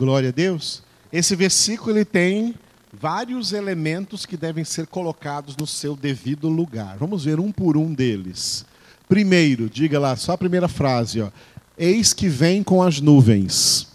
Glória 0.00 0.30
a 0.30 0.32
Deus. 0.32 0.82
Esse 1.12 1.36
versículo 1.36 1.90
ele 1.90 2.06
tem 2.06 2.54
vários 2.90 3.52
elementos 3.52 4.24
que 4.24 4.34
devem 4.34 4.64
ser 4.64 4.86
colocados 4.86 5.54
no 5.54 5.66
seu 5.66 5.94
devido 5.94 6.48
lugar. 6.48 6.96
Vamos 6.96 7.26
ver 7.26 7.38
um 7.38 7.52
por 7.52 7.76
um 7.76 7.92
deles. 7.92 8.64
Primeiro, 9.06 9.68
diga 9.68 10.00
lá, 10.00 10.16
só 10.16 10.32
a 10.32 10.38
primeira 10.38 10.68
frase, 10.68 11.20
ó. 11.20 11.28
Eis 11.76 12.14
que 12.14 12.30
vem 12.30 12.62
com 12.62 12.82
as 12.82 12.98
nuvens. 12.98 13.88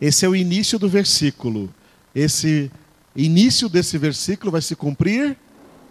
Esse 0.00 0.24
é 0.24 0.28
o 0.30 0.34
início 0.34 0.78
do 0.78 0.88
versículo. 0.88 1.68
Esse 2.14 2.70
início 3.14 3.68
desse 3.68 3.98
versículo 3.98 4.50
vai 4.52 4.62
se 4.62 4.74
cumprir, 4.74 5.36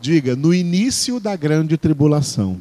diga, 0.01 0.35
no 0.35 0.55
início 0.55 1.19
da 1.19 1.35
grande 1.35 1.77
tribulação. 1.77 2.59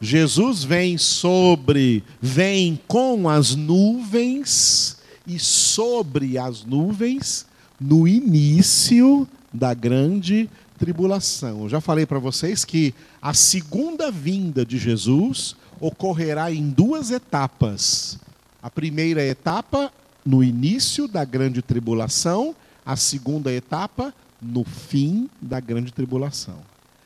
Jesus 0.00 0.62
vem 0.62 0.96
sobre, 0.96 2.04
vem 2.20 2.80
com 2.86 3.28
as 3.28 3.54
nuvens 3.54 4.98
e 5.26 5.38
sobre 5.38 6.38
as 6.38 6.64
nuvens 6.64 7.46
no 7.80 8.06
início 8.06 9.26
da 9.52 9.74
grande 9.74 10.48
tribulação. 10.78 11.62
Eu 11.62 11.68
já 11.68 11.80
falei 11.80 12.06
para 12.06 12.20
vocês 12.20 12.64
que 12.64 12.94
a 13.20 13.34
segunda 13.34 14.10
vinda 14.10 14.64
de 14.64 14.78
Jesus 14.78 15.56
ocorrerá 15.80 16.52
em 16.52 16.70
duas 16.70 17.10
etapas. 17.10 18.18
A 18.62 18.70
primeira 18.70 19.22
etapa 19.24 19.92
no 20.24 20.44
início 20.44 21.08
da 21.08 21.24
grande 21.24 21.60
tribulação, 21.60 22.54
a 22.86 22.94
segunda 22.94 23.52
etapa 23.52 24.14
no 24.40 24.62
fim 24.62 25.28
da 25.42 25.58
grande 25.58 25.92
tribulação. 25.92 26.58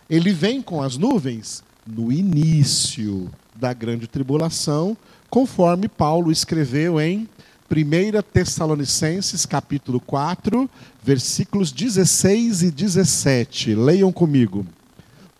Ele 0.08 0.32
vem 0.32 0.60
com 0.60 0.82
as 0.82 0.98
nuvens 0.98 1.64
no 1.86 2.12
início 2.12 3.30
da 3.54 3.72
grande 3.72 4.06
tribulação, 4.06 4.96
conforme 5.28 5.88
Paulo 5.88 6.30
escreveu 6.30 7.00
em 7.00 7.28
1 7.70 8.22
Tessalonicenses, 8.32 9.46
capítulo 9.46 9.98
4, 10.00 10.68
versículos 11.02 11.72
16 11.72 12.62
e 12.62 12.70
17. 12.70 13.74
Leiam 13.74 14.12
comigo. 14.12 14.66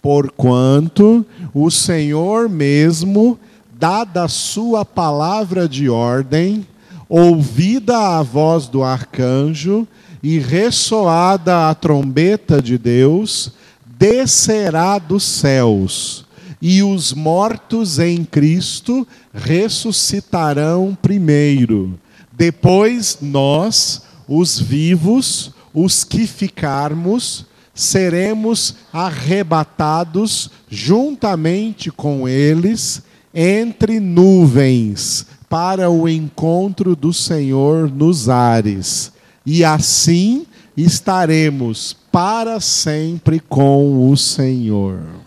Porquanto 0.01 1.25
o 1.55 1.71
Senhor 1.71 2.49
mesmo, 2.49 3.39
dada 3.79 4.25
a 4.25 4.29
sua 4.29 4.85
palavra 4.85 5.69
de 5.69 5.89
ordem, 5.89 6.67
ouvida 7.09 8.19
a 8.19 8.23
voz 8.23 8.67
do 8.67 8.83
arcanjo 8.83 9.87
e 10.23 10.39
ressoada 10.39 11.69
a 11.69 11.75
trombeta 11.75 12.61
de 12.61 12.79
Deus, 12.79 13.53
descerá 13.87 14.99
dos 14.99 15.23
céus 15.23 16.25
e 16.65 16.81
os 16.81 17.13
mortos 17.13 17.99
em 17.99 18.25
Cristo 18.25 19.05
ressuscitarão 19.35 20.97
primeiro. 21.03 21.99
Depois 22.33 23.19
nós, 23.21 24.03
os 24.29 24.61
vivos, 24.61 25.51
os 25.75 26.05
que 26.05 26.25
ficarmos, 26.25 27.45
seremos 27.75 28.77
arrebatados 28.93 30.53
juntamente 30.71 31.91
com 31.91 32.29
eles 32.29 33.03
entre 33.35 33.99
nuvens 33.99 35.27
para 35.49 35.91
o 35.91 36.09
encontro 36.09 36.95
do 36.95 37.13
Senhor 37.13 37.91
nos 37.91 38.29
ares. 38.29 39.11
E 39.45 39.65
assim 39.65 40.47
estaremos 40.77 41.97
para 42.13 42.61
sempre 42.61 43.41
com 43.41 44.09
o 44.09 44.17
Senhor. 44.17 45.22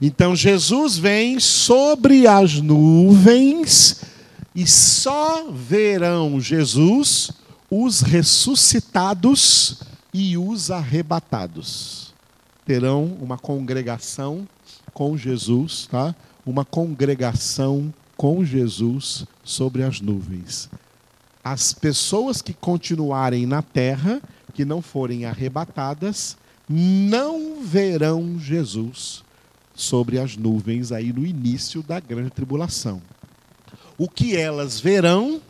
Então 0.00 0.34
Jesus 0.34 0.96
vem 0.96 1.40
sobre 1.40 2.26
as 2.26 2.60
nuvens 2.60 4.02
e 4.54 4.66
só 4.66 5.50
verão 5.50 6.40
Jesus 6.40 7.32
os 7.68 8.00
ressuscitados 8.00 9.82
e 10.14 10.38
os 10.38 10.70
arrebatados. 10.70 12.14
Terão 12.64 13.16
uma 13.20 13.36
congregação 13.36 14.46
com 14.94 15.16
Jesus, 15.16 15.88
tá? 15.90 16.14
Uma 16.46 16.64
congregação 16.64 17.92
com 18.16 18.44
Jesus 18.44 19.24
sobre 19.42 19.82
as 19.82 20.00
nuvens. 20.00 20.70
As 21.42 21.72
pessoas 21.72 22.40
que 22.40 22.52
continuarem 22.52 23.46
na 23.46 23.62
terra, 23.62 24.20
que 24.54 24.64
não 24.64 24.80
forem 24.80 25.24
arrebatadas, 25.24 26.36
não 26.68 27.62
verão 27.62 28.38
Jesus 28.38 29.24
sobre 29.78 30.18
as 30.18 30.36
nuvens 30.36 30.90
aí 30.90 31.12
no 31.12 31.24
início 31.24 31.84
da 31.84 32.00
grande 32.00 32.30
tribulação. 32.30 33.00
O 33.96 34.08
que 34.08 34.36
elas 34.36 34.80
verão 34.80 35.40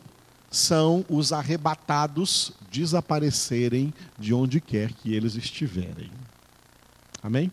são 0.50 1.04
os 1.08 1.32
arrebatados 1.32 2.52
desaparecerem 2.70 3.92
de 4.18 4.34
onde 4.34 4.60
quer 4.60 4.92
que 4.92 5.14
eles 5.14 5.34
estiverem. 5.34 6.10
Amém? 7.22 7.50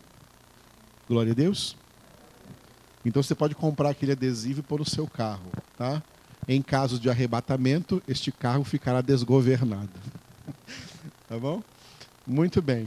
Glória 1.08 1.32
a 1.32 1.34
Deus. 1.34 1.74
Então 3.04 3.22
você 3.22 3.34
pode 3.34 3.54
comprar 3.54 3.90
aquele 3.90 4.12
adesivo 4.12 4.60
e 4.60 4.62
pôr 4.62 4.80
no 4.80 4.84
seu 4.84 5.06
carro, 5.06 5.50
tá? 5.78 6.02
Em 6.46 6.60
caso 6.60 7.00
de 7.00 7.08
arrebatamento, 7.08 8.02
este 8.06 8.30
carro 8.30 8.64
ficará 8.64 9.00
desgovernado. 9.00 9.88
tá 11.26 11.38
bom? 11.38 11.62
Muito 12.26 12.60
bem. 12.60 12.86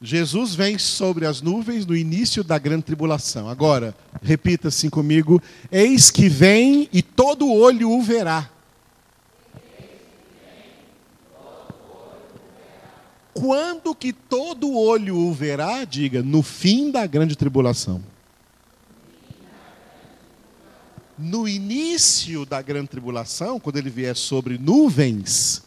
Jesus 0.00 0.54
vem 0.54 0.76
sobre 0.76 1.26
as 1.26 1.40
nuvens 1.40 1.86
no 1.86 1.96
início 1.96 2.44
da 2.44 2.58
grande 2.58 2.82
tribulação. 2.82 3.48
Agora, 3.48 3.96
repita 4.22 4.68
assim 4.68 4.90
comigo: 4.90 5.42
Eis 5.72 6.10
que 6.10 6.28
vem 6.28 6.88
e 6.92 7.02
todo 7.02 7.50
olho 7.50 7.90
o 7.90 8.02
verá. 8.02 8.50
Quando 13.32 13.94
que 13.94 14.12
todo 14.12 14.74
olho 14.74 15.16
o 15.16 15.32
verá? 15.32 15.84
Diga, 15.84 16.22
no 16.22 16.42
fim 16.42 16.90
da 16.90 17.06
grande 17.06 17.36
tribulação. 17.36 18.02
No 21.18 21.48
início 21.48 22.44
da 22.44 22.60
grande 22.60 22.88
tribulação, 22.88 23.58
quando 23.58 23.76
ele 23.76 23.88
vier 23.88 24.14
sobre 24.16 24.58
nuvens, 24.58 25.62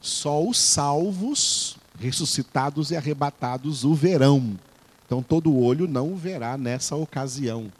só 0.00 0.42
os 0.42 0.58
salvos 0.58 1.79
ressuscitados 2.00 2.90
e 2.90 2.96
arrebatados 2.96 3.84
o 3.84 3.94
verão. 3.94 4.58
Então 5.06 5.22
todo 5.22 5.56
olho 5.56 5.86
não 5.86 6.12
o 6.12 6.16
verá 6.16 6.56
nessa 6.56 6.96
ocasião. 6.96 7.70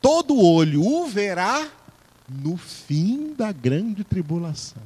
Todo 0.00 0.38
olho 0.38 0.84
o 0.84 1.06
verá 1.06 1.68
no 2.28 2.56
fim 2.56 3.32
da 3.36 3.50
grande 3.50 4.04
tribulação. 4.04 4.82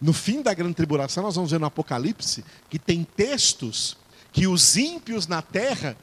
No 0.00 0.12
fim 0.12 0.42
da 0.42 0.54
grande 0.54 0.74
tribulação, 0.74 1.22
nós 1.22 1.36
vamos 1.36 1.50
ver 1.50 1.60
no 1.60 1.66
Apocalipse 1.66 2.44
que 2.68 2.78
tem 2.78 3.04
textos 3.04 3.96
que 4.32 4.46
os 4.46 4.76
ímpios 4.76 5.26
na 5.26 5.40
terra 5.40 5.96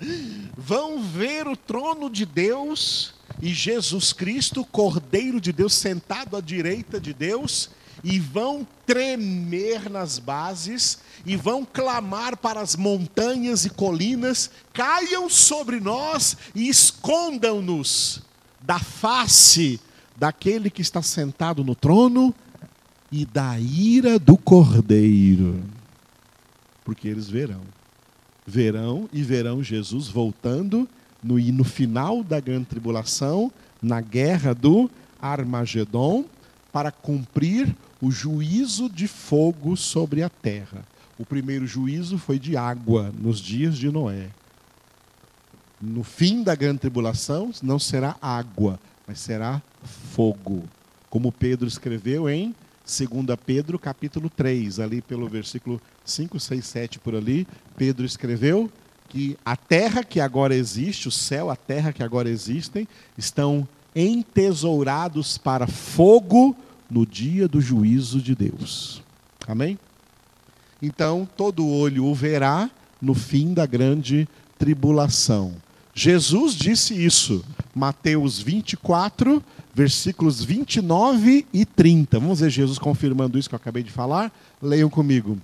vão 0.57 1.03
ver 1.03 1.47
o 1.47 1.55
trono 1.55 2.09
de 2.09 2.25
Deus 2.25 3.13
e 3.41 3.53
Jesus 3.53 4.11
Cristo, 4.11 4.65
Cordeiro 4.65 5.39
de 5.39 5.51
Deus, 5.51 5.73
sentado 5.73 6.35
à 6.35 6.41
direita 6.41 6.99
de 6.99 7.13
Deus, 7.13 7.69
e 8.03 8.19
vão 8.19 8.67
tremer 8.85 9.89
nas 9.89 10.19
bases 10.19 10.99
e 11.25 11.37
vão 11.37 11.65
clamar 11.65 12.35
para 12.35 12.59
as 12.59 12.75
montanhas 12.75 13.63
e 13.65 13.69
colinas: 13.69 14.51
caiam 14.73 15.29
sobre 15.29 15.79
nós 15.79 16.35
e 16.53 16.67
escondam-nos 16.67 18.21
da 18.59 18.79
face 18.79 19.79
daquele 20.15 20.69
que 20.69 20.81
está 20.81 21.01
sentado 21.01 21.63
no 21.63 21.75
trono 21.75 22.35
e 23.11 23.25
da 23.25 23.59
ira 23.59 24.19
do 24.19 24.37
cordeiro. 24.37 25.63
Porque 26.83 27.07
eles 27.07 27.29
verão. 27.29 27.61
Verão 28.45 29.09
e 29.13 29.23
verão 29.23 29.63
Jesus 29.63 30.09
voltando 30.09 30.87
no, 31.23 31.39
no 31.39 31.63
final 31.63 32.21
da 32.21 32.39
grande 32.41 32.65
tribulação, 32.65 33.51
na 33.81 34.01
guerra 34.01 34.53
do 34.53 34.89
Armagedon, 35.21 36.25
para 36.71 36.91
cumprir 36.91 37.73
o 38.03 38.11
juízo 38.11 38.89
de 38.89 39.07
fogo 39.07 39.77
sobre 39.77 40.23
a 40.23 40.29
terra. 40.29 40.85
O 41.17 41.25
primeiro 41.25 41.65
juízo 41.65 42.17
foi 42.17 42.37
de 42.37 42.57
água 42.57 43.13
nos 43.17 43.39
dias 43.39 43.77
de 43.77 43.89
Noé. 43.89 44.27
No 45.81 46.03
fim 46.03 46.43
da 46.43 46.53
grande 46.53 46.79
tribulação 46.79 47.51
não 47.61 47.79
será 47.79 48.17
água, 48.21 48.77
mas 49.07 49.21
será 49.21 49.61
fogo. 50.11 50.65
Como 51.09 51.31
Pedro 51.31 51.65
escreveu 51.65 52.29
em 52.29 52.53
2 52.85 53.37
Pedro 53.45 53.79
capítulo 53.79 54.29
3, 54.29 54.81
ali 54.81 55.01
pelo 55.01 55.29
versículo 55.29 55.81
5, 56.03 56.37
6, 56.41 56.65
7 56.65 56.99
por 56.99 57.15
ali, 57.15 57.47
Pedro 57.77 58.05
escreveu 58.05 58.69
que 59.07 59.37
a 59.45 59.55
terra 59.55 60.03
que 60.03 60.19
agora 60.19 60.53
existe, 60.53 61.07
o 61.07 61.11
céu, 61.11 61.49
a 61.49 61.55
terra 61.55 61.93
que 61.93 62.03
agora 62.03 62.29
existem, 62.29 62.85
estão 63.17 63.65
entesourados 63.95 65.37
para 65.37 65.67
fogo 65.67 66.53
no 66.93 67.05
dia 67.05 67.47
do 67.47 67.59
juízo 67.59 68.21
de 68.21 68.35
Deus. 68.35 69.01
Amém? 69.47 69.79
Então, 70.81 71.27
todo 71.35 71.67
olho 71.67 72.05
o 72.05 72.13
verá 72.13 72.69
no 73.01 73.13
fim 73.13 73.53
da 73.53 73.65
grande 73.65 74.27
tribulação. 74.59 75.53
Jesus 75.95 76.53
disse 76.53 76.93
isso, 76.93 77.43
Mateus 77.73 78.39
24, 78.39 79.43
versículos 79.73 80.43
29 80.43 81.45
e 81.53 81.65
30. 81.65 82.19
Vamos 82.19 82.39
ver 82.39 82.49
Jesus 82.49 82.77
confirmando 82.77 83.37
isso 83.37 83.49
que 83.49 83.55
eu 83.55 83.57
acabei 83.57 83.83
de 83.83 83.91
falar? 83.91 84.31
Leiam 84.61 84.89
comigo. 84.89 85.37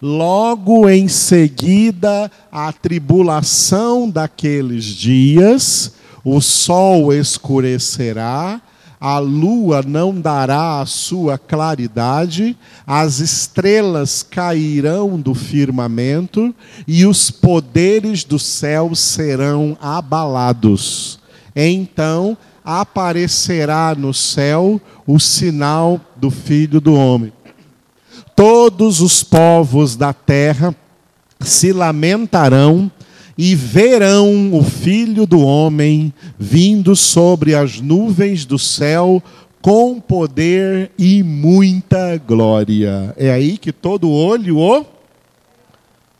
Logo 0.00 0.88
em 0.88 1.06
seguida 1.08 2.30
a 2.50 2.72
tribulação 2.72 4.10
daqueles 4.10 4.84
dias, 4.84 5.94
o 6.24 6.40
sol 6.40 7.12
escurecerá, 7.12 8.60
a 9.04 9.18
lua 9.18 9.82
não 9.84 10.20
dará 10.20 10.80
a 10.80 10.86
sua 10.86 11.36
claridade, 11.36 12.56
as 12.86 13.18
estrelas 13.18 14.22
cairão 14.22 15.18
do 15.20 15.34
firmamento 15.34 16.54
e 16.86 17.04
os 17.04 17.28
poderes 17.28 18.22
do 18.22 18.38
céu 18.38 18.94
serão 18.94 19.76
abalados. 19.82 21.18
Então 21.56 22.38
aparecerá 22.64 23.92
no 23.98 24.14
céu 24.14 24.80
o 25.04 25.18
sinal 25.18 26.00
do 26.14 26.30
Filho 26.30 26.80
do 26.80 26.94
Homem. 26.94 27.32
Todos 28.36 29.00
os 29.00 29.24
povos 29.24 29.96
da 29.96 30.12
terra 30.12 30.72
se 31.40 31.72
lamentarão 31.72 32.88
e 33.44 33.56
verão 33.56 34.54
o 34.54 34.62
Filho 34.62 35.26
do 35.26 35.40
Homem 35.40 36.14
vindo 36.38 36.94
sobre 36.94 37.56
as 37.56 37.80
nuvens 37.80 38.44
do 38.44 38.56
céu 38.56 39.20
com 39.60 40.00
poder 40.00 40.92
e 40.96 41.24
muita 41.24 42.16
glória. 42.18 43.12
É 43.16 43.32
aí 43.32 43.58
que 43.58 43.72
todo 43.72 44.08
olho 44.08 44.58
o, 44.58 44.86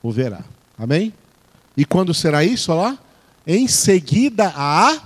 o 0.03 0.11
verá. 0.11 0.43
Amém? 0.77 1.15
E 1.77 1.85
quando 1.85 2.13
será 2.13 2.45
isso? 2.45 2.73
Olha 2.73 2.91
lá. 2.91 2.99
Em 3.47 3.69
seguida 3.69 4.53
a. 4.57 5.01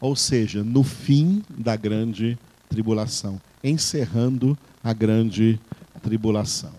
Ou 0.00 0.16
seja, 0.16 0.64
no 0.64 0.82
fim 0.82 1.42
da 1.50 1.76
grande 1.76 2.38
tribulação. 2.70 3.38
Encerrando 3.62 4.56
a 4.82 4.94
grande 4.94 5.60
tribulação. 6.02 6.72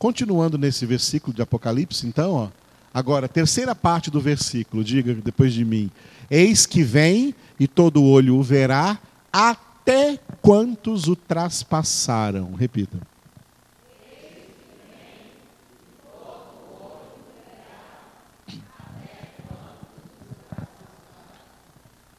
Continuando 0.00 0.58
nesse 0.58 0.84
versículo 0.84 1.32
de 1.32 1.42
Apocalipse, 1.42 2.08
então, 2.08 2.32
ó, 2.32 2.63
Agora, 2.94 3.26
terceira 3.26 3.74
parte 3.74 4.08
do 4.08 4.20
versículo, 4.20 4.84
diga 4.84 5.12
depois 5.14 5.52
de 5.52 5.64
mim: 5.64 5.90
Eis 6.30 6.64
que 6.64 6.84
vem 6.84 7.34
e 7.58 7.66
todo 7.66 8.04
olho 8.04 8.36
o 8.36 8.42
verá, 8.42 9.00
até 9.32 10.16
quantos 10.40 11.08
o 11.08 11.16
traspassaram. 11.16 12.54
Repita. 12.54 12.96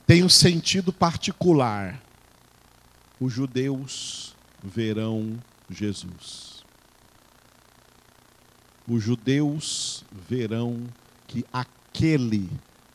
Tem 0.05 0.23
um 0.23 0.29
sentido 0.29 0.91
particular. 0.91 2.01
Os 3.17 3.31
judeus 3.31 4.35
verão 4.61 5.39
Jesus 5.69 6.54
os 8.87 9.03
judeus 9.03 10.03
verão 10.29 10.83
que 11.27 11.45
aquele 11.51 12.49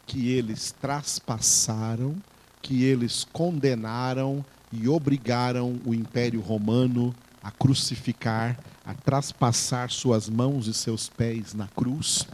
que 0.07 0.31
eles 0.31 0.75
traspassaram, 0.81 2.17
que 2.61 2.85
eles 2.85 3.27
condenaram 3.33 4.45
e 4.73 4.89
obrigaram 4.89 5.81
o 5.85 5.95
Império 5.95 6.41
Romano 6.41 7.15
a 7.43 7.51
crucificar, 7.51 8.59
a 8.85 8.95
traspassar 8.95 9.91
suas 9.91 10.29
mãos 10.29 10.67
e 10.67 10.75
seus 10.75 11.09
pés 11.09 11.55
na 11.55 11.67
cruz, 11.69 12.27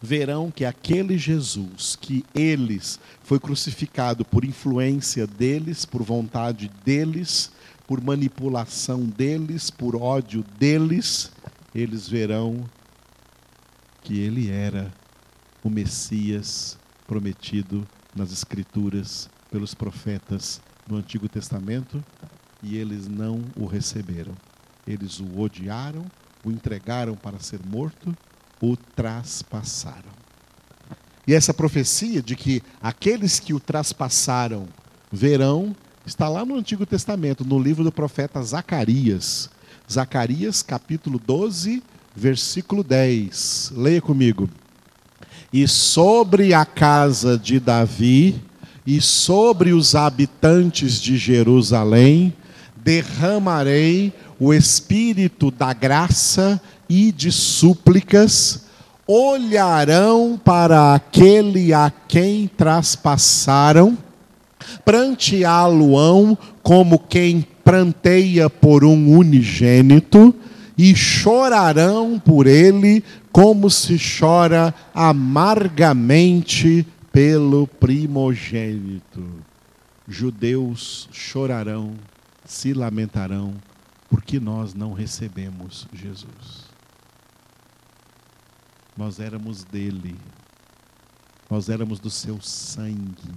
verão 0.00 0.50
que 0.50 0.64
aquele 0.64 1.16
Jesus 1.16 1.96
que 2.00 2.24
eles 2.34 2.98
foi 3.22 3.38
crucificado 3.38 4.24
por 4.24 4.44
influência 4.44 5.26
deles, 5.26 5.84
por 5.84 6.02
vontade 6.02 6.70
deles, 6.84 7.50
por 7.86 8.02
manipulação 8.02 9.04
deles, 9.04 9.70
por 9.70 9.94
ódio 9.94 10.44
deles, 10.58 11.30
eles 11.76 12.08
verão 12.08 12.64
que 14.02 14.18
ele 14.18 14.50
era 14.50 14.90
o 15.62 15.68
Messias 15.68 16.78
prometido 17.06 17.86
nas 18.14 18.32
Escrituras 18.32 19.28
pelos 19.50 19.74
profetas 19.74 20.58
no 20.88 20.96
Antigo 20.96 21.28
Testamento 21.28 22.02
e 22.62 22.78
eles 22.78 23.06
não 23.06 23.44
o 23.54 23.66
receberam. 23.66 24.32
Eles 24.86 25.20
o 25.20 25.38
odiaram, 25.38 26.06
o 26.42 26.50
entregaram 26.50 27.14
para 27.14 27.38
ser 27.40 27.60
morto, 27.66 28.16
o 28.58 28.74
traspassaram. 28.74 30.16
E 31.26 31.34
essa 31.34 31.52
profecia 31.52 32.22
de 32.22 32.36
que 32.36 32.62
aqueles 32.80 33.38
que 33.38 33.52
o 33.52 33.60
traspassaram 33.60 34.66
verão 35.12 35.76
está 36.06 36.26
lá 36.26 36.42
no 36.42 36.56
Antigo 36.56 36.86
Testamento, 36.86 37.44
no 37.44 37.58
livro 37.58 37.84
do 37.84 37.92
profeta 37.92 38.40
Zacarias. 38.42 39.50
Zacarias, 39.90 40.62
capítulo 40.62 41.20
12, 41.24 41.82
versículo 42.14 42.82
10. 42.82 43.72
Leia 43.76 44.00
comigo. 44.02 44.50
E 45.52 45.68
sobre 45.68 46.52
a 46.52 46.64
casa 46.64 47.38
de 47.38 47.60
Davi 47.60 48.42
e 48.84 49.00
sobre 49.00 49.72
os 49.72 49.94
habitantes 49.94 51.00
de 51.00 51.16
Jerusalém 51.16 52.34
derramarei 52.76 54.12
o 54.40 54.52
espírito 54.52 55.50
da 55.52 55.72
graça 55.72 56.60
e 56.88 57.12
de 57.12 57.30
súplicas, 57.30 58.64
olharão 59.06 60.40
para 60.42 60.94
aquele 60.94 61.72
a 61.72 61.92
quem 62.08 62.48
traspassaram, 62.48 63.96
pranteá-lo-ão 64.84 66.36
como 66.62 66.98
quem 66.98 67.46
pranteia 67.66 68.48
por 68.48 68.84
um 68.84 69.18
unigênito, 69.18 70.32
e 70.78 70.94
chorarão 70.94 72.16
por 72.16 72.46
ele 72.46 73.02
como 73.32 73.68
se 73.68 73.98
chora 73.98 74.72
amargamente 74.94 76.86
pelo 77.10 77.66
primogênito. 77.66 79.26
Judeus 80.06 81.08
chorarão, 81.10 81.94
se 82.44 82.72
lamentarão, 82.72 83.54
porque 84.08 84.38
nós 84.38 84.72
não 84.72 84.92
recebemos 84.92 85.88
Jesus. 85.92 86.66
Nós 88.96 89.18
éramos 89.18 89.64
dele, 89.64 90.14
nós 91.50 91.68
éramos 91.68 91.98
do 91.98 92.10
seu 92.10 92.40
sangue. 92.40 93.34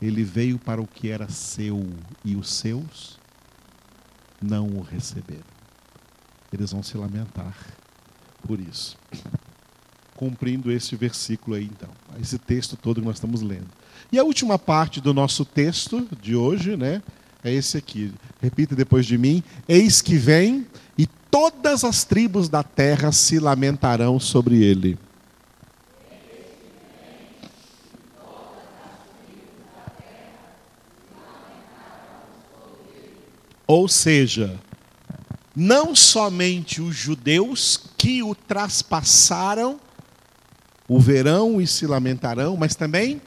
Ele 0.00 0.22
veio 0.22 0.56
para 0.56 0.80
o 0.80 0.86
que 0.86 1.08
era 1.08 1.28
seu 1.28 1.84
e 2.24 2.36
os 2.36 2.48
seus 2.48 3.23
não 4.40 4.66
o 4.68 4.82
receberam. 4.82 5.54
Eles 6.52 6.72
vão 6.72 6.82
se 6.82 6.96
lamentar 6.96 7.56
por 8.46 8.60
isso 8.60 8.96
cumprindo 10.16 10.70
esse 10.70 10.96
versículo 10.96 11.56
aí, 11.56 11.64
então. 11.64 11.90
Esse 12.20 12.38
texto 12.38 12.76
todo 12.76 13.00
que 13.00 13.06
nós 13.06 13.16
estamos 13.16 13.42
lendo. 13.42 13.68
E 14.10 14.18
a 14.18 14.24
última 14.24 14.58
parte 14.58 15.00
do 15.00 15.12
nosso 15.12 15.44
texto 15.44 16.08
de 16.20 16.36
hoje, 16.36 16.76
né? 16.76 17.02
É 17.42 17.52
esse 17.52 17.76
aqui. 17.76 18.12
Repita 18.40 18.74
depois 18.74 19.04
de 19.04 19.18
mim: 19.18 19.42
Eis 19.68 20.00
que 20.00 20.16
vem, 20.16 20.66
e 20.96 21.06
todas 21.06 21.84
as 21.84 22.04
tribos 22.04 22.48
da 22.48 22.62
terra 22.62 23.12
se 23.12 23.38
lamentarão 23.38 24.18
sobre 24.18 24.62
ele. 24.62 24.98
Ou 33.66 33.88
seja, 33.88 34.58
não 35.54 35.94
somente 35.94 36.82
os 36.82 36.94
judeus 36.94 37.80
que 37.96 38.22
o 38.22 38.34
traspassaram 38.34 39.80
o 40.88 41.00
verão 41.00 41.60
e 41.60 41.66
se 41.66 41.86
lamentarão, 41.86 42.56
mas 42.56 42.74
também 42.74 43.20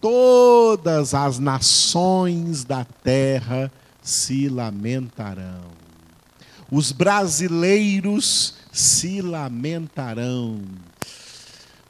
todas 0.00 1.14
as 1.14 1.38
nações 1.38 2.64
da 2.64 2.84
terra 2.84 3.70
se 4.02 4.48
lamentarão. 4.48 5.72
Os 6.70 6.92
brasileiros 6.92 8.54
se 8.72 9.20
lamentarão. 9.20 10.62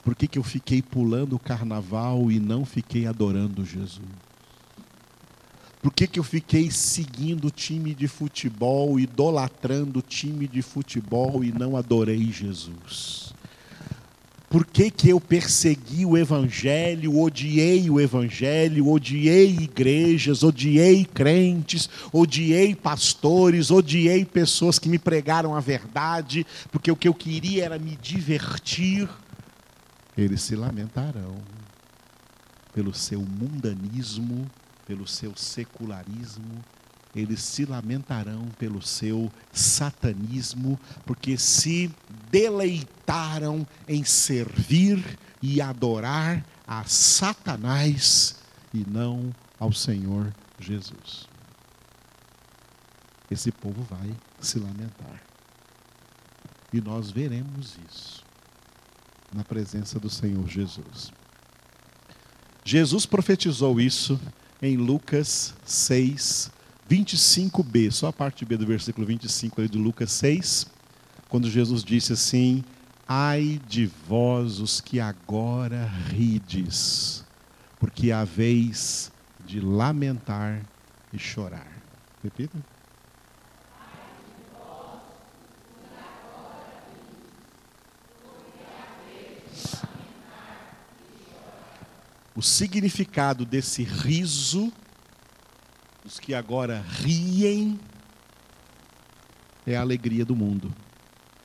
Por 0.02 0.14
que, 0.14 0.26
que 0.26 0.38
eu 0.38 0.42
fiquei 0.42 0.82
pulando 0.82 1.36
o 1.36 1.38
carnaval 1.38 2.30
e 2.30 2.38
não 2.38 2.64
fiquei 2.64 3.06
adorando 3.06 3.64
Jesus? 3.64 4.02
Por 5.84 5.92
que, 5.92 6.06
que 6.06 6.18
eu 6.18 6.24
fiquei 6.24 6.70
seguindo 6.70 7.48
o 7.48 7.50
time 7.50 7.94
de 7.94 8.08
futebol, 8.08 8.98
idolatrando 8.98 9.98
o 9.98 10.02
time 10.02 10.48
de 10.48 10.62
futebol 10.62 11.44
e 11.44 11.52
não 11.52 11.76
adorei 11.76 12.32
Jesus? 12.32 13.34
Por 14.48 14.64
que, 14.64 14.90
que 14.90 15.10
eu 15.10 15.20
persegui 15.20 16.06
o 16.06 16.16
Evangelho, 16.16 17.20
odiei 17.20 17.90
o 17.90 18.00
Evangelho, 18.00 18.88
odiei 18.88 19.50
igrejas, 19.50 20.42
odiei 20.42 21.04
crentes, 21.04 21.90
odiei 22.10 22.74
pastores, 22.74 23.70
odiei 23.70 24.24
pessoas 24.24 24.78
que 24.78 24.88
me 24.88 24.98
pregaram 24.98 25.54
a 25.54 25.60
verdade, 25.60 26.46
porque 26.72 26.90
o 26.90 26.96
que 26.96 27.08
eu 27.08 27.14
queria 27.14 27.66
era 27.66 27.78
me 27.78 27.94
divertir? 27.96 29.06
Eles 30.16 30.40
se 30.40 30.56
lamentarão 30.56 31.36
pelo 32.72 32.94
seu 32.94 33.20
mundanismo, 33.20 34.50
pelo 34.86 35.06
seu 35.06 35.36
secularismo, 35.36 36.62
eles 37.14 37.42
se 37.42 37.64
lamentarão 37.64 38.48
pelo 38.58 38.82
seu 38.82 39.30
satanismo, 39.52 40.78
porque 41.06 41.38
se 41.38 41.90
deleitaram 42.30 43.66
em 43.86 44.02
servir 44.04 45.18
e 45.40 45.60
adorar 45.60 46.44
a 46.66 46.84
Satanás 46.84 48.36
e 48.72 48.84
não 48.88 49.34
ao 49.60 49.72
Senhor 49.72 50.34
Jesus. 50.58 51.28
Esse 53.30 53.52
povo 53.52 53.82
vai 53.82 54.14
se 54.40 54.58
lamentar. 54.58 55.22
E 56.72 56.80
nós 56.80 57.10
veremos 57.10 57.78
isso 57.88 58.24
na 59.32 59.44
presença 59.44 59.98
do 60.00 60.10
Senhor 60.10 60.48
Jesus. 60.48 61.12
Jesus 62.64 63.06
profetizou 63.06 63.80
isso 63.80 64.18
em 64.60 64.76
Lucas 64.76 65.54
6, 65.64 66.50
25b, 66.88 67.90
só 67.90 68.08
a 68.08 68.12
parte 68.12 68.44
B 68.44 68.56
do 68.56 68.66
versículo 68.66 69.06
25 69.06 69.60
ali 69.60 69.70
de 69.70 69.78
Lucas 69.78 70.10
6, 70.12 70.66
quando 71.28 71.50
Jesus 71.50 71.82
disse 71.82 72.12
assim: 72.12 72.64
Ai 73.06 73.60
de 73.68 73.86
vós 73.86 74.60
os 74.60 74.80
que 74.80 75.00
agora 75.00 75.90
rides, 76.10 77.24
porque 77.78 78.12
há 78.12 78.24
vez 78.24 79.10
de 79.44 79.60
lamentar 79.60 80.62
e 81.12 81.18
chorar. 81.18 81.70
Repita. 82.22 82.73
O 92.36 92.42
significado 92.42 93.44
desse 93.44 93.82
riso 93.82 94.72
os 96.04 96.20
que 96.20 96.34
agora 96.34 96.84
riem 97.00 97.80
é 99.66 99.74
a 99.74 99.80
alegria 99.80 100.24
do 100.24 100.36
mundo. 100.36 100.74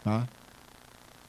Tá? 0.04 0.28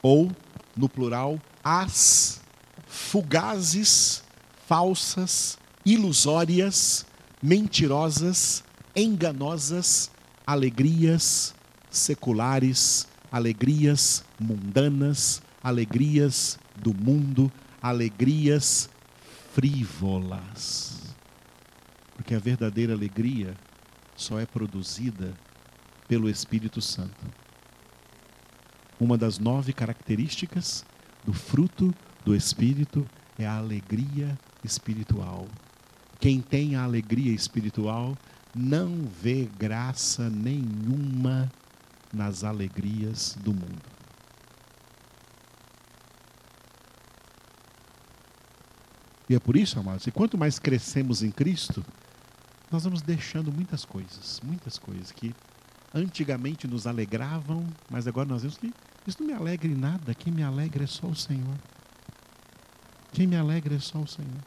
Ou, 0.01 0.29
no 0.75 0.89
plural, 0.89 1.39
as 1.63 2.41
fugazes, 2.85 4.21
falsas, 4.67 5.57
ilusórias, 5.85 7.05
mentirosas, 7.41 8.63
enganosas 8.93 10.11
alegrias 10.45 11.55
seculares, 11.89 13.07
alegrias 13.31 14.23
mundanas, 14.37 15.41
alegrias 15.63 16.59
do 16.75 16.93
mundo, 16.93 17.49
alegrias 17.81 18.89
frívolas. 19.53 21.15
Porque 22.15 22.35
a 22.35 22.39
verdadeira 22.39 22.93
alegria 22.93 23.55
só 24.15 24.39
é 24.39 24.45
produzida 24.45 25.33
pelo 26.07 26.29
Espírito 26.29 26.81
Santo. 26.81 27.25
Uma 28.99 29.17
das 29.17 29.39
nove 29.39 29.73
características 29.73 30.85
do 31.25 31.33
fruto 31.33 31.93
do 32.23 32.35
Espírito 32.35 33.05
é 33.37 33.45
a 33.45 33.57
alegria 33.57 34.37
espiritual. 34.63 35.47
Quem 36.19 36.39
tem 36.39 36.75
a 36.75 36.83
alegria 36.83 37.33
espiritual 37.33 38.15
não 38.55 39.07
vê 39.21 39.49
graça 39.57 40.29
nenhuma 40.29 41.51
nas 42.13 42.43
alegrias 42.43 43.35
do 43.41 43.53
mundo. 43.53 43.90
E 49.31 49.35
é 49.35 49.39
por 49.39 49.55
isso, 49.55 49.79
amados, 49.79 50.03
que 50.03 50.11
quanto 50.11 50.37
mais 50.37 50.59
crescemos 50.59 51.23
em 51.23 51.31
Cristo, 51.31 51.85
nós 52.69 52.83
vamos 52.83 53.01
deixando 53.01 53.49
muitas 53.49 53.85
coisas, 53.85 54.41
muitas 54.43 54.77
coisas 54.77 55.09
que 55.09 55.33
antigamente 55.95 56.67
nos 56.67 56.85
alegravam, 56.85 57.65
mas 57.89 58.07
agora 58.07 58.27
nós 58.27 58.41
vemos 58.41 58.57
que 58.57 58.73
isso 59.07 59.21
não 59.21 59.27
me 59.27 59.33
alegra 59.33 59.69
em 59.69 59.73
nada, 59.73 60.13
quem 60.13 60.33
me 60.33 60.43
alegra 60.43 60.83
é 60.83 60.87
só 60.87 61.07
o 61.07 61.15
Senhor. 61.15 61.55
Quem 63.13 63.25
me 63.25 63.37
alegra 63.37 63.73
é 63.73 63.79
só 63.79 63.99
o 63.99 64.05
Senhor. 64.05 64.41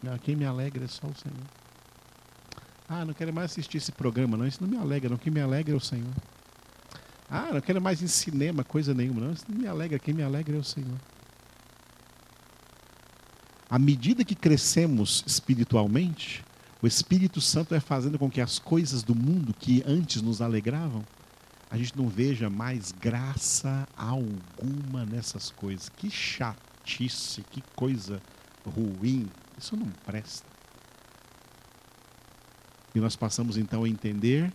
Não, 0.00 0.16
quem 0.16 0.36
me 0.36 0.44
alegra 0.44 0.84
é 0.84 0.88
só 0.88 1.08
o 1.08 1.14
Senhor. 1.16 1.48
Ah, 2.88 3.04
não 3.04 3.12
quero 3.12 3.34
mais 3.34 3.50
assistir 3.50 3.78
esse 3.78 3.90
programa, 3.90 4.36
não. 4.36 4.46
Isso 4.46 4.62
não 4.62 4.70
me 4.70 4.76
alegra, 4.76 5.10
não. 5.10 5.16
Quem 5.16 5.32
me 5.32 5.40
alegra 5.40 5.74
é 5.74 5.76
o 5.76 5.80
Senhor. 5.80 6.14
Ah, 7.28 7.50
não 7.52 7.60
quero 7.60 7.82
mais 7.82 8.00
ir 8.00 8.04
em 8.04 8.06
cinema, 8.06 8.62
coisa 8.62 8.94
nenhuma, 8.94 9.20
não. 9.20 9.32
Isso 9.32 9.46
não 9.48 9.58
me 9.58 9.66
alegra. 9.66 9.98
Quem 9.98 10.14
me 10.14 10.22
alegra 10.22 10.56
é 10.56 10.60
o 10.60 10.64
Senhor. 10.64 10.96
À 13.70 13.78
medida 13.78 14.24
que 14.24 14.34
crescemos 14.34 15.22
espiritualmente, 15.24 16.44
o 16.82 16.88
Espírito 16.88 17.40
Santo 17.40 17.72
é 17.72 17.78
fazendo 17.78 18.18
com 18.18 18.28
que 18.28 18.40
as 18.40 18.58
coisas 18.58 19.04
do 19.04 19.14
mundo 19.14 19.54
que 19.54 19.80
antes 19.86 20.20
nos 20.20 20.42
alegravam, 20.42 21.04
a 21.70 21.76
gente 21.76 21.96
não 21.96 22.08
veja 22.08 22.50
mais 22.50 22.90
graça 22.90 23.86
alguma 23.96 25.06
nessas 25.06 25.50
coisas. 25.50 25.88
Que 25.88 26.10
chatice, 26.10 27.44
que 27.48 27.62
coisa 27.76 28.20
ruim. 28.66 29.28
Isso 29.56 29.76
não 29.76 29.86
presta. 30.04 30.48
E 32.92 32.98
nós 32.98 33.14
passamos 33.14 33.56
então 33.56 33.84
a 33.84 33.88
entender 33.88 34.52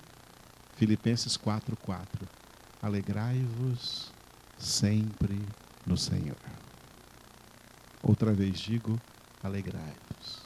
Filipenses 0.76 1.38
4:4. 1.38 2.28
Alegrai-vos 2.82 4.12
sempre 4.58 5.40
no 5.86 5.96
Senhor. 5.96 6.36
Outra 8.08 8.32
vez 8.32 8.60
digo, 8.60 9.02
alegrai-vos. 9.42 10.44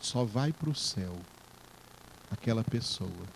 Só 0.00 0.24
vai 0.24 0.54
para 0.54 0.70
o 0.70 0.74
céu 0.74 1.14
aquela 2.30 2.64
pessoa 2.64 3.26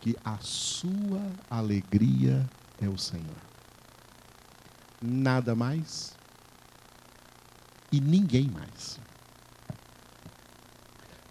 que 0.00 0.16
a 0.24 0.38
sua 0.38 1.22
alegria 1.48 2.44
é 2.80 2.88
o 2.88 2.98
Senhor. 2.98 3.36
Nada 5.00 5.54
mais 5.54 6.16
e 7.92 8.00
ninguém 8.00 8.48
mais. 8.48 8.98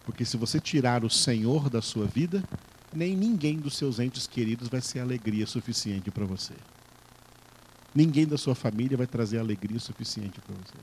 Porque 0.05 0.23
se 0.23 0.37
você 0.37 0.61
tirar 0.61 1.03
o 1.03 1.09
Senhor 1.09 1.69
da 1.69 1.81
sua 1.81 2.05
vida, 2.05 2.41
nem 2.93 3.17
ninguém 3.17 3.59
dos 3.59 3.75
seus 3.75 3.99
entes 3.99 4.25
queridos 4.25 4.69
vai 4.69 4.79
ser 4.79 5.01
alegria 5.01 5.45
suficiente 5.45 6.09
para 6.09 6.23
você. 6.23 6.53
Ninguém 7.93 8.25
da 8.25 8.37
sua 8.37 8.55
família 8.55 8.97
vai 8.97 9.07
trazer 9.07 9.39
alegria 9.39 9.79
suficiente 9.79 10.39
para 10.41 10.55
você. 10.55 10.77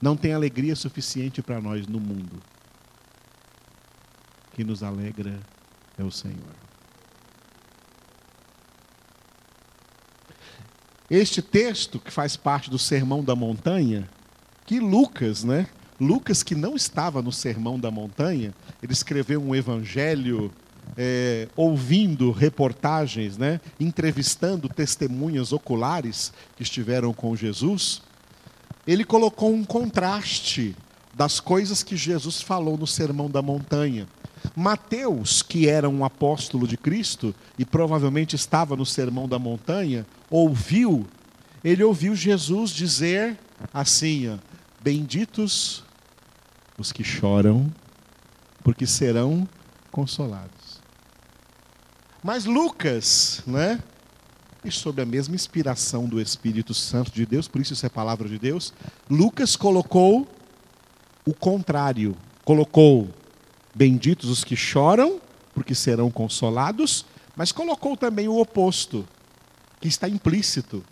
Não 0.00 0.16
tem 0.16 0.32
alegria 0.32 0.74
suficiente 0.74 1.42
para 1.42 1.60
nós 1.60 1.86
no 1.86 2.00
mundo. 2.00 2.42
Que 4.52 4.64
nos 4.64 4.82
alegra 4.82 5.38
é 5.98 6.02
o 6.02 6.10
Senhor. 6.10 6.56
Este 11.10 11.42
texto, 11.42 12.00
que 12.00 12.10
faz 12.10 12.36
parte 12.36 12.70
do 12.70 12.78
Sermão 12.78 13.22
da 13.22 13.36
Montanha, 13.36 14.08
que 14.64 14.80
Lucas, 14.80 15.44
né, 15.44 15.68
Lucas, 16.00 16.42
que 16.42 16.54
não 16.54 16.74
estava 16.74 17.20
no 17.20 17.30
Sermão 17.30 17.78
da 17.78 17.90
Montanha, 17.90 18.54
ele 18.82 18.92
escreveu 18.92 19.42
um 19.42 19.54
evangelho 19.54 20.50
é, 20.96 21.48
ouvindo 21.56 22.30
reportagens, 22.30 23.36
né, 23.38 23.60
entrevistando 23.78 24.68
testemunhas 24.68 25.52
oculares 25.52 26.32
que 26.56 26.62
estiveram 26.62 27.12
com 27.12 27.34
Jesus. 27.34 28.02
Ele 28.86 29.04
colocou 29.04 29.52
um 29.52 29.64
contraste 29.64 30.74
das 31.14 31.40
coisas 31.40 31.82
que 31.82 31.96
Jesus 31.96 32.40
falou 32.40 32.76
no 32.76 32.86
Sermão 32.86 33.30
da 33.30 33.42
Montanha. 33.42 34.06
Mateus, 34.56 35.40
que 35.40 35.68
era 35.68 35.88
um 35.88 36.04
apóstolo 36.04 36.66
de 36.66 36.76
Cristo 36.76 37.34
e 37.58 37.64
provavelmente 37.64 38.34
estava 38.34 38.74
no 38.74 38.84
Sermão 38.84 39.28
da 39.28 39.38
Montanha, 39.38 40.04
ouviu, 40.28 41.06
ele 41.62 41.84
ouviu 41.84 42.14
Jesus 42.16 42.70
dizer 42.70 43.38
assim: 43.72 44.38
Benditos 44.82 45.84
os 46.76 46.90
que 46.90 47.04
choram, 47.04 47.72
porque 48.64 48.86
serão 48.86 49.48
consolados. 49.92 50.61
Mas 52.22 52.44
Lucas, 52.44 53.42
né? 53.46 53.82
E 54.64 54.70
sob 54.70 55.02
a 55.02 55.06
mesma 55.06 55.34
inspiração 55.34 56.06
do 56.06 56.20
Espírito 56.20 56.72
Santo 56.72 57.10
de 57.10 57.26
Deus, 57.26 57.48
por 57.48 57.60
isso 57.60 57.72
isso 57.72 57.84
é 57.84 57.88
palavra 57.88 58.28
de 58.28 58.38
Deus, 58.38 58.72
Lucas 59.10 59.56
colocou 59.56 60.28
o 61.26 61.34
contrário. 61.34 62.16
Colocou 62.44 63.08
benditos 63.74 64.30
os 64.30 64.44
que 64.44 64.54
choram, 64.54 65.20
porque 65.52 65.74
serão 65.74 66.10
consolados, 66.10 67.04
mas 67.34 67.50
colocou 67.50 67.96
também 67.96 68.28
o 68.28 68.38
oposto, 68.38 69.06
que 69.80 69.88
está 69.88 70.08
implícito. 70.08 70.84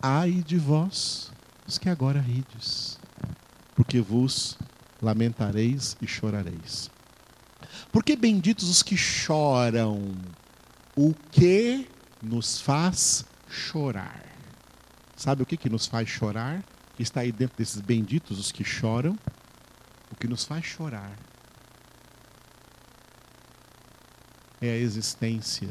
Ai 0.00 0.44
de 0.46 0.56
vós, 0.56 1.32
os 1.66 1.78
que 1.78 1.88
agora 1.88 2.20
rides, 2.20 2.96
porque 3.74 4.00
vos 4.00 4.56
lamentareis 5.02 5.96
e 6.00 6.06
chorareis. 6.06 6.90
Porque 7.92 8.14
benditos 8.14 8.68
os 8.68 8.82
que 8.82 8.96
choram, 8.96 10.14
o 11.02 11.14
que 11.30 11.88
nos 12.22 12.60
faz 12.60 13.24
chorar. 13.48 14.22
Sabe 15.16 15.42
o 15.42 15.46
que, 15.46 15.56
que 15.56 15.70
nos 15.70 15.86
faz 15.86 16.06
chorar? 16.10 16.62
Que 16.94 17.02
está 17.02 17.20
aí 17.20 17.32
dentro 17.32 17.56
desses 17.56 17.80
benditos 17.80 18.38
os 18.38 18.52
que 18.52 18.62
choram. 18.62 19.18
O 20.12 20.16
que 20.16 20.28
nos 20.28 20.44
faz 20.44 20.62
chorar 20.66 21.16
é 24.60 24.68
a 24.68 24.76
existência 24.76 25.70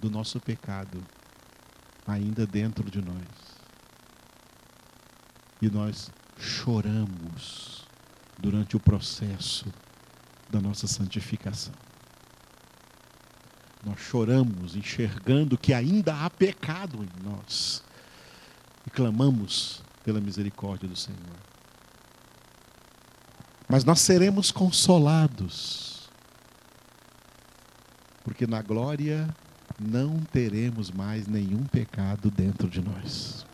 do 0.00 0.10
nosso 0.10 0.40
pecado 0.40 1.00
ainda 2.04 2.44
dentro 2.44 2.90
de 2.90 3.00
nós. 3.00 3.54
E 5.62 5.70
nós 5.70 6.10
choramos 6.36 7.86
durante 8.36 8.76
o 8.76 8.80
processo 8.80 9.72
da 10.50 10.60
nossa 10.60 10.88
santificação. 10.88 11.72
Nós 13.84 14.00
choramos 14.00 14.74
enxergando 14.74 15.58
que 15.58 15.74
ainda 15.74 16.14
há 16.24 16.30
pecado 16.30 17.04
em 17.04 17.22
nós 17.22 17.82
e 18.86 18.90
clamamos 18.90 19.82
pela 20.02 20.20
misericórdia 20.20 20.88
do 20.88 20.96
Senhor. 20.96 21.18
Mas 23.68 23.84
nós 23.84 24.00
seremos 24.00 24.50
consolados, 24.50 26.08
porque 28.22 28.46
na 28.46 28.62
glória 28.62 29.28
não 29.78 30.20
teremos 30.20 30.90
mais 30.90 31.26
nenhum 31.26 31.64
pecado 31.64 32.30
dentro 32.30 32.68
de 32.68 32.80
nós. 32.80 33.44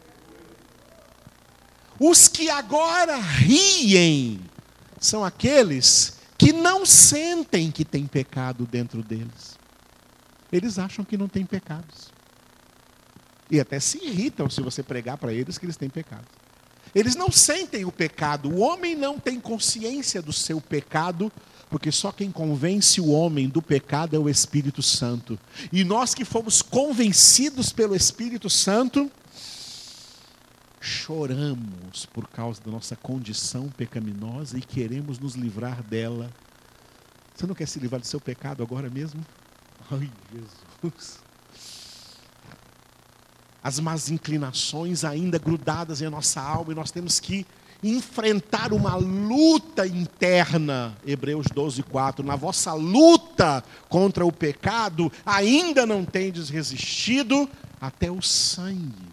Os 1.99 2.29
que 2.29 2.49
agora 2.49 3.17
riem 3.17 4.41
são 4.99 5.25
aqueles 5.25 6.19
que 6.39 6.53
não 6.53 6.87
sentem 6.87 7.71
que 7.71 7.85
tem 7.85 8.07
pecado 8.07 8.67
dentro 8.67 9.03
deles. 9.03 9.59
Eles 10.53 10.79
acham 10.79 11.05
que 11.05 11.17
não 11.17 11.29
tem 11.29 11.45
pecados. 11.45 12.11
E 13.51 13.59
até 13.59 13.81
se 13.81 13.99
irritam 13.99 14.49
se 14.49 14.61
você 14.61 14.83
pregar 14.83 15.19
para 15.19 15.33
eles 15.33 15.59
que 15.59 15.67
eles 15.67 15.77
têm 15.77 15.91
pecados. 15.91 16.29
Eles 16.95 17.15
não 17.15 17.31
sentem 17.31 17.85
o 17.85 17.93
pecado. 17.93 18.51
O 18.51 18.61
homem 18.61 18.97
não 18.97 19.19
tem 19.19 19.41
consciência 19.41 20.21
do 20.21 20.33
seu 20.33 20.61
pecado, 20.61 21.33
porque 21.69 21.93
só 21.93 22.11
quem 22.11 22.31
convence 22.31 23.01
o 23.01 23.11
homem 23.11 23.49
do 23.49 23.63
pecado 23.63 24.17
é 24.17 24.19
o 24.19 24.29
Espírito 24.29 24.83
Santo. 24.83 25.39
E 25.73 25.85
nós 25.85 26.15
que 26.15 26.25
fomos 26.25 26.63
convencidos 26.63 27.73
pelo 27.73 27.95
Espírito 27.95 28.51
Santo, 28.51 29.11
choramos 30.81 32.07
por 32.07 32.27
causa 32.29 32.61
da 32.63 32.71
nossa 32.71 32.97
condição 32.97 33.69
pecaminosa 33.69 34.59
e 34.59 34.63
queremos 34.63 35.19
nos 35.19 35.35
livrar 35.35 35.83
dela. 35.83 36.31
Você 37.35 37.47
não 37.47 37.55
quer 37.55 37.69
se 37.69 37.79
livrar 37.79 38.01
do 38.01 38.07
seu 38.07 38.21
pecado 38.21 38.63
agora 38.63 38.91
mesmo? 38.91 39.25
Ai, 39.91 40.11
Jesus. 40.33 41.21
As 43.63 43.79
más 43.79 44.11
inclinações 44.11 45.05
ainda 45.05 45.39
grudadas 45.39 46.01
em 46.01 46.09
nossa 46.09 46.41
alma 46.41 46.73
e 46.73 46.75
nós 46.75 46.91
temos 46.91 47.21
que 47.21 47.47
enfrentar 47.83 48.73
uma 48.73 48.95
luta 48.95 49.87
interna. 49.87 50.97
Hebreus 51.05 51.47
12, 51.53 51.83
4. 51.83 52.25
Na 52.25 52.37
vossa 52.37 52.73
luta 52.73 53.65
contra 53.89 54.25
o 54.25 54.33
pecado, 54.33 55.11
ainda 55.25 55.85
não 55.87 56.05
tendes 56.05 56.49
resistido 56.49 57.49
até 57.81 58.11
o 58.11 58.23
sangue. 58.23 59.09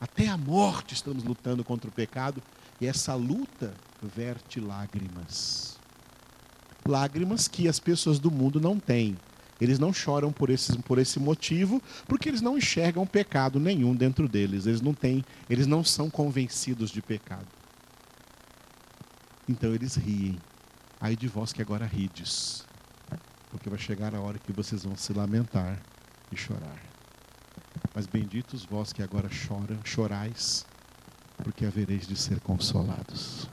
Até 0.00 0.28
a 0.28 0.36
morte 0.36 0.94
estamos 0.94 1.24
lutando 1.24 1.64
contra 1.64 1.88
o 1.88 1.92
pecado 1.92 2.42
e 2.80 2.86
essa 2.86 3.14
luta 3.14 3.74
verte 4.02 4.60
lágrimas. 4.60 5.76
lágrimas 6.86 7.48
que 7.48 7.68
as 7.68 7.78
pessoas 7.78 8.18
do 8.18 8.30
mundo 8.30 8.60
não 8.60 8.78
têm. 8.78 9.16
Eles 9.60 9.78
não 9.78 9.92
choram 9.92 10.32
por 10.32 10.50
esse, 10.50 10.78
por 10.78 10.98
esse 10.98 11.18
motivo, 11.18 11.82
porque 12.06 12.28
eles 12.28 12.40
não 12.40 12.56
enxergam 12.56 13.06
pecado 13.06 13.58
nenhum 13.58 13.94
dentro 13.94 14.28
deles. 14.28 14.66
Eles 14.66 14.80
não 14.80 14.94
têm, 14.94 15.24
eles 15.50 15.66
não 15.66 15.82
são 15.82 16.08
convencidos 16.08 16.90
de 16.90 17.02
pecado. 17.02 17.46
Então 19.48 19.74
eles 19.74 19.96
riem. 19.96 20.38
Aí 21.00 21.16
de 21.16 21.26
vós 21.26 21.52
que 21.52 21.62
agora 21.62 21.86
rides. 21.86 22.64
Porque 23.50 23.68
vai 23.68 23.78
chegar 23.78 24.14
a 24.14 24.20
hora 24.20 24.38
que 24.38 24.52
vocês 24.52 24.84
vão 24.84 24.96
se 24.96 25.12
lamentar 25.12 25.80
e 26.30 26.36
chorar. 26.36 26.80
Mas 27.94 28.06
benditos 28.06 28.64
vós 28.64 28.92
que 28.92 29.02
agora 29.02 29.28
choram, 29.28 29.80
chorais, 29.84 30.66
porque 31.42 31.64
havereis 31.64 32.06
de 32.06 32.14
ser 32.14 32.40
consolados. 32.40 33.48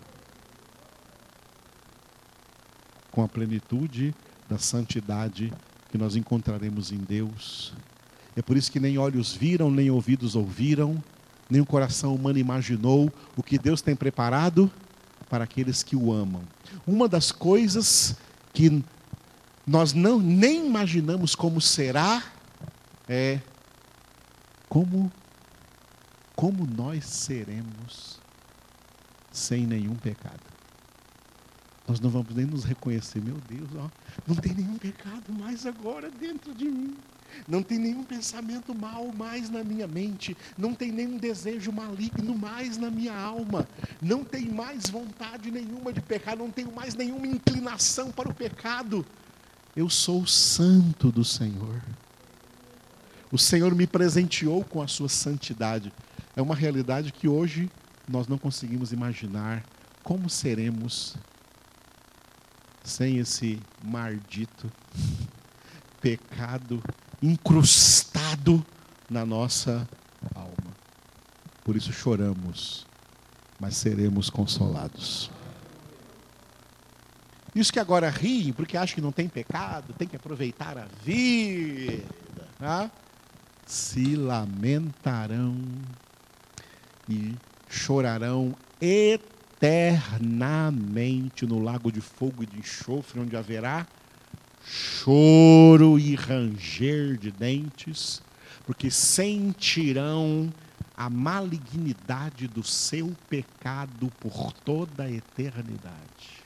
Com 3.10 3.24
a 3.24 3.28
plenitude 3.28 4.14
da 4.50 4.58
santidade 4.58 5.52
que 5.96 5.98
nós 5.98 6.18
encontraremos 6.18 6.92
em 6.92 6.98
Deus. 6.98 7.74
É 8.36 8.42
por 8.42 8.58
isso 8.58 8.70
que 8.70 8.82
nem 8.82 8.98
olhos 8.98 9.34
viram, 9.34 9.72
nem 9.72 9.90
ouvidos 9.90 10.36
ouviram, 10.36 11.02
nem 11.50 11.62
o 11.62 11.66
coração 11.66 12.14
humano 12.14 12.38
imaginou 12.38 13.10
o 13.38 13.42
que 13.42 13.58
Deus 13.58 13.82
tem 13.82 13.96
preparado 13.96 14.70
para 15.30 15.46
aqueles 15.46 15.84
que 15.84 15.96
o 15.96 16.12
amam. 16.12 16.42
Uma 16.86 17.08
das 17.08 17.32
coisas 17.32 18.18
que 18.52 18.84
nós 19.66 19.94
não 19.94 20.20
nem 20.20 20.68
imaginamos 20.68 21.34
como 21.34 21.62
será 21.62 22.22
é 23.08 23.40
como 24.68 25.10
como 26.36 26.68
nós 26.68 27.06
seremos 27.06 28.20
sem 29.32 29.66
nenhum 29.66 29.96
pecado. 29.96 30.55
Nós 31.88 32.00
não 32.00 32.10
vamos 32.10 32.34
nem 32.34 32.46
nos 32.46 32.64
reconhecer, 32.64 33.22
meu 33.22 33.38
Deus, 33.48 33.70
ó, 33.76 33.90
não 34.26 34.36
tem 34.36 34.54
nenhum 34.54 34.78
pecado 34.78 35.32
mais 35.32 35.66
agora 35.66 36.10
dentro 36.10 36.54
de 36.54 36.66
mim. 36.66 36.96
Não 37.48 37.62
tem 37.62 37.78
nenhum 37.78 38.04
pensamento 38.04 38.74
mal 38.74 39.12
mais 39.12 39.50
na 39.50 39.64
minha 39.64 39.88
mente, 39.88 40.36
não 40.58 40.74
tem 40.74 40.92
nenhum 40.92 41.18
desejo 41.18 41.72
maligno 41.72 42.36
mais 42.36 42.78
na 42.78 42.90
minha 42.90 43.16
alma, 43.16 43.68
não 44.02 44.24
tem 44.24 44.50
mais 44.50 44.90
vontade 44.90 45.52
nenhuma 45.52 45.92
de 45.92 46.02
pecar, 46.02 46.38
não 46.38 46.50
tenho 46.50 46.74
mais 46.74 46.96
nenhuma 46.96 47.28
inclinação 47.28 48.12
para 48.12 48.30
o 48.30 48.34
pecado. 48.34 49.06
Eu 49.76 49.90
sou 49.90 50.22
o 50.22 50.28
santo 50.28 51.12
do 51.12 51.26
Senhor. 51.26 51.82
O 53.32 53.38
Senhor 53.38 53.76
me 53.76 53.86
presenteou 53.86 54.64
com 54.64 54.82
a 54.82 54.88
sua 54.88 55.10
santidade. 55.10 55.92
É 56.36 56.42
uma 56.42 56.56
realidade 56.56 57.12
que 57.12 57.28
hoje 57.28 57.70
nós 58.08 58.28
não 58.28 58.38
conseguimos 58.38 58.94
imaginar 58.94 59.64
como 60.04 60.30
seremos 60.30 61.16
sem 62.86 63.18
esse 63.18 63.60
maldito 63.84 64.72
pecado 66.00 66.82
incrustado 67.22 68.64
na 69.10 69.26
nossa 69.26 69.88
alma. 70.34 70.76
Por 71.64 71.76
isso 71.76 71.92
choramos, 71.92 72.86
mas 73.60 73.76
seremos 73.76 74.30
consolados. 74.30 75.32
Isso 77.56 77.72
que 77.72 77.80
agora 77.80 78.10
riem, 78.10 78.52
porque 78.54 78.78
acham 78.78 78.96
que 78.96 79.02
não 79.02 79.12
tem 79.12 79.28
pecado, 79.30 79.94
tem 79.94 80.08
que 80.08 80.16
aproveitar 80.16 80.78
a 80.78 80.86
vida. 81.04 82.04
Tá? 82.60 82.92
Se 83.66 84.16
lamentarão 84.16 85.58
e 87.10 87.34
chorarão 87.68 88.54
eternamente 89.58 91.46
no 91.46 91.60
lago 91.60 91.92
de 91.92 92.02
fogo 92.02 92.44
e 92.44 92.46
de 92.46 92.60
enxofre, 92.60 93.20
onde 93.20 93.38
haverá 93.38 93.88
choro 94.64 95.98
e 96.00 96.16
ranger 96.16 97.18
de 97.18 97.32
dentes, 97.32 98.22
porque 98.66 98.92
sentirão 98.92 100.52
a 100.98 101.10
malignidade 101.10 102.48
do 102.48 102.64
seu 102.64 103.16
pecado 103.30 104.12
por 104.20 104.52
toda 104.52 105.04
a 105.04 105.12
eternidade. 105.12 106.46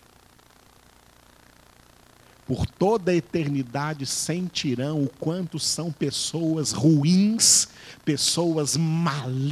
Por 2.45 2.66
toda 2.66 3.12
a 3.12 3.16
eternidade 3.16 4.05
sentirão 4.07 5.03
o 5.03 5.10
quanto 5.10 5.60
são 5.60 5.91
pessoas 5.91 6.72
ruins, 6.72 7.70
pessoas 8.03 8.76
malignas, 8.76 9.49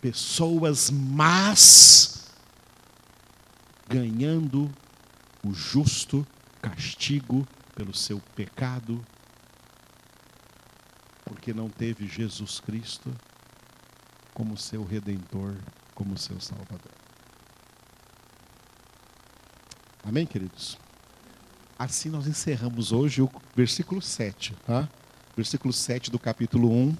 pessoas 0.00 0.90
más, 0.90 2.30
ganhando 3.88 4.70
o 5.42 5.52
justo 5.52 6.26
castigo 6.60 7.46
pelo 7.74 7.94
seu 7.94 8.20
pecado, 8.34 9.04
porque 11.24 11.52
não 11.52 11.68
teve 11.68 12.06
Jesus 12.06 12.60
Cristo 12.60 13.14
como 14.34 14.56
seu 14.56 14.84
redentor, 14.84 15.56
como 15.94 16.16
seu 16.16 16.40
salvador. 16.40 16.92
Amém, 20.04 20.26
queridos? 20.26 20.78
Assim 21.78 22.08
nós 22.08 22.26
encerramos 22.26 22.92
hoje 22.92 23.20
o 23.20 23.30
versículo 23.54 24.00
7, 24.00 24.54
tá? 24.66 24.88
Versículo 25.36 25.72
7 25.72 26.10
do 26.10 26.18
capítulo 26.18 26.72
1. 26.72 26.96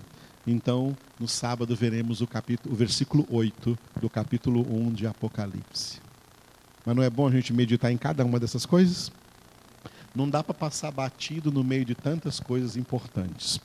Então, 0.51 0.97
no 1.21 1.29
sábado 1.29 1.77
veremos 1.77 2.23
o 2.23 2.27
capítulo, 2.27 2.75
o 2.75 2.77
versículo 2.77 3.27
8 3.31 3.79
do 4.01 4.09
capítulo 4.09 4.63
1 4.63 4.95
de 4.95 5.07
Apocalipse. 5.07 6.01
Mas 6.87 6.97
não 6.97 7.03
é 7.03 7.11
bom 7.11 7.29
a 7.29 7.31
gente 7.31 7.53
meditar 7.53 7.93
em 7.93 7.99
cada 7.99 8.25
uma 8.25 8.41
dessas 8.41 8.65
coisas? 8.65 9.13
Não 10.15 10.27
dá 10.27 10.43
para 10.43 10.55
passar 10.55 10.91
batido 10.91 11.53
no 11.53 11.63
meio 11.63 11.85
de 11.85 11.95
tantas 11.95 12.41
coisas 12.41 12.79
importantes. 12.79 13.61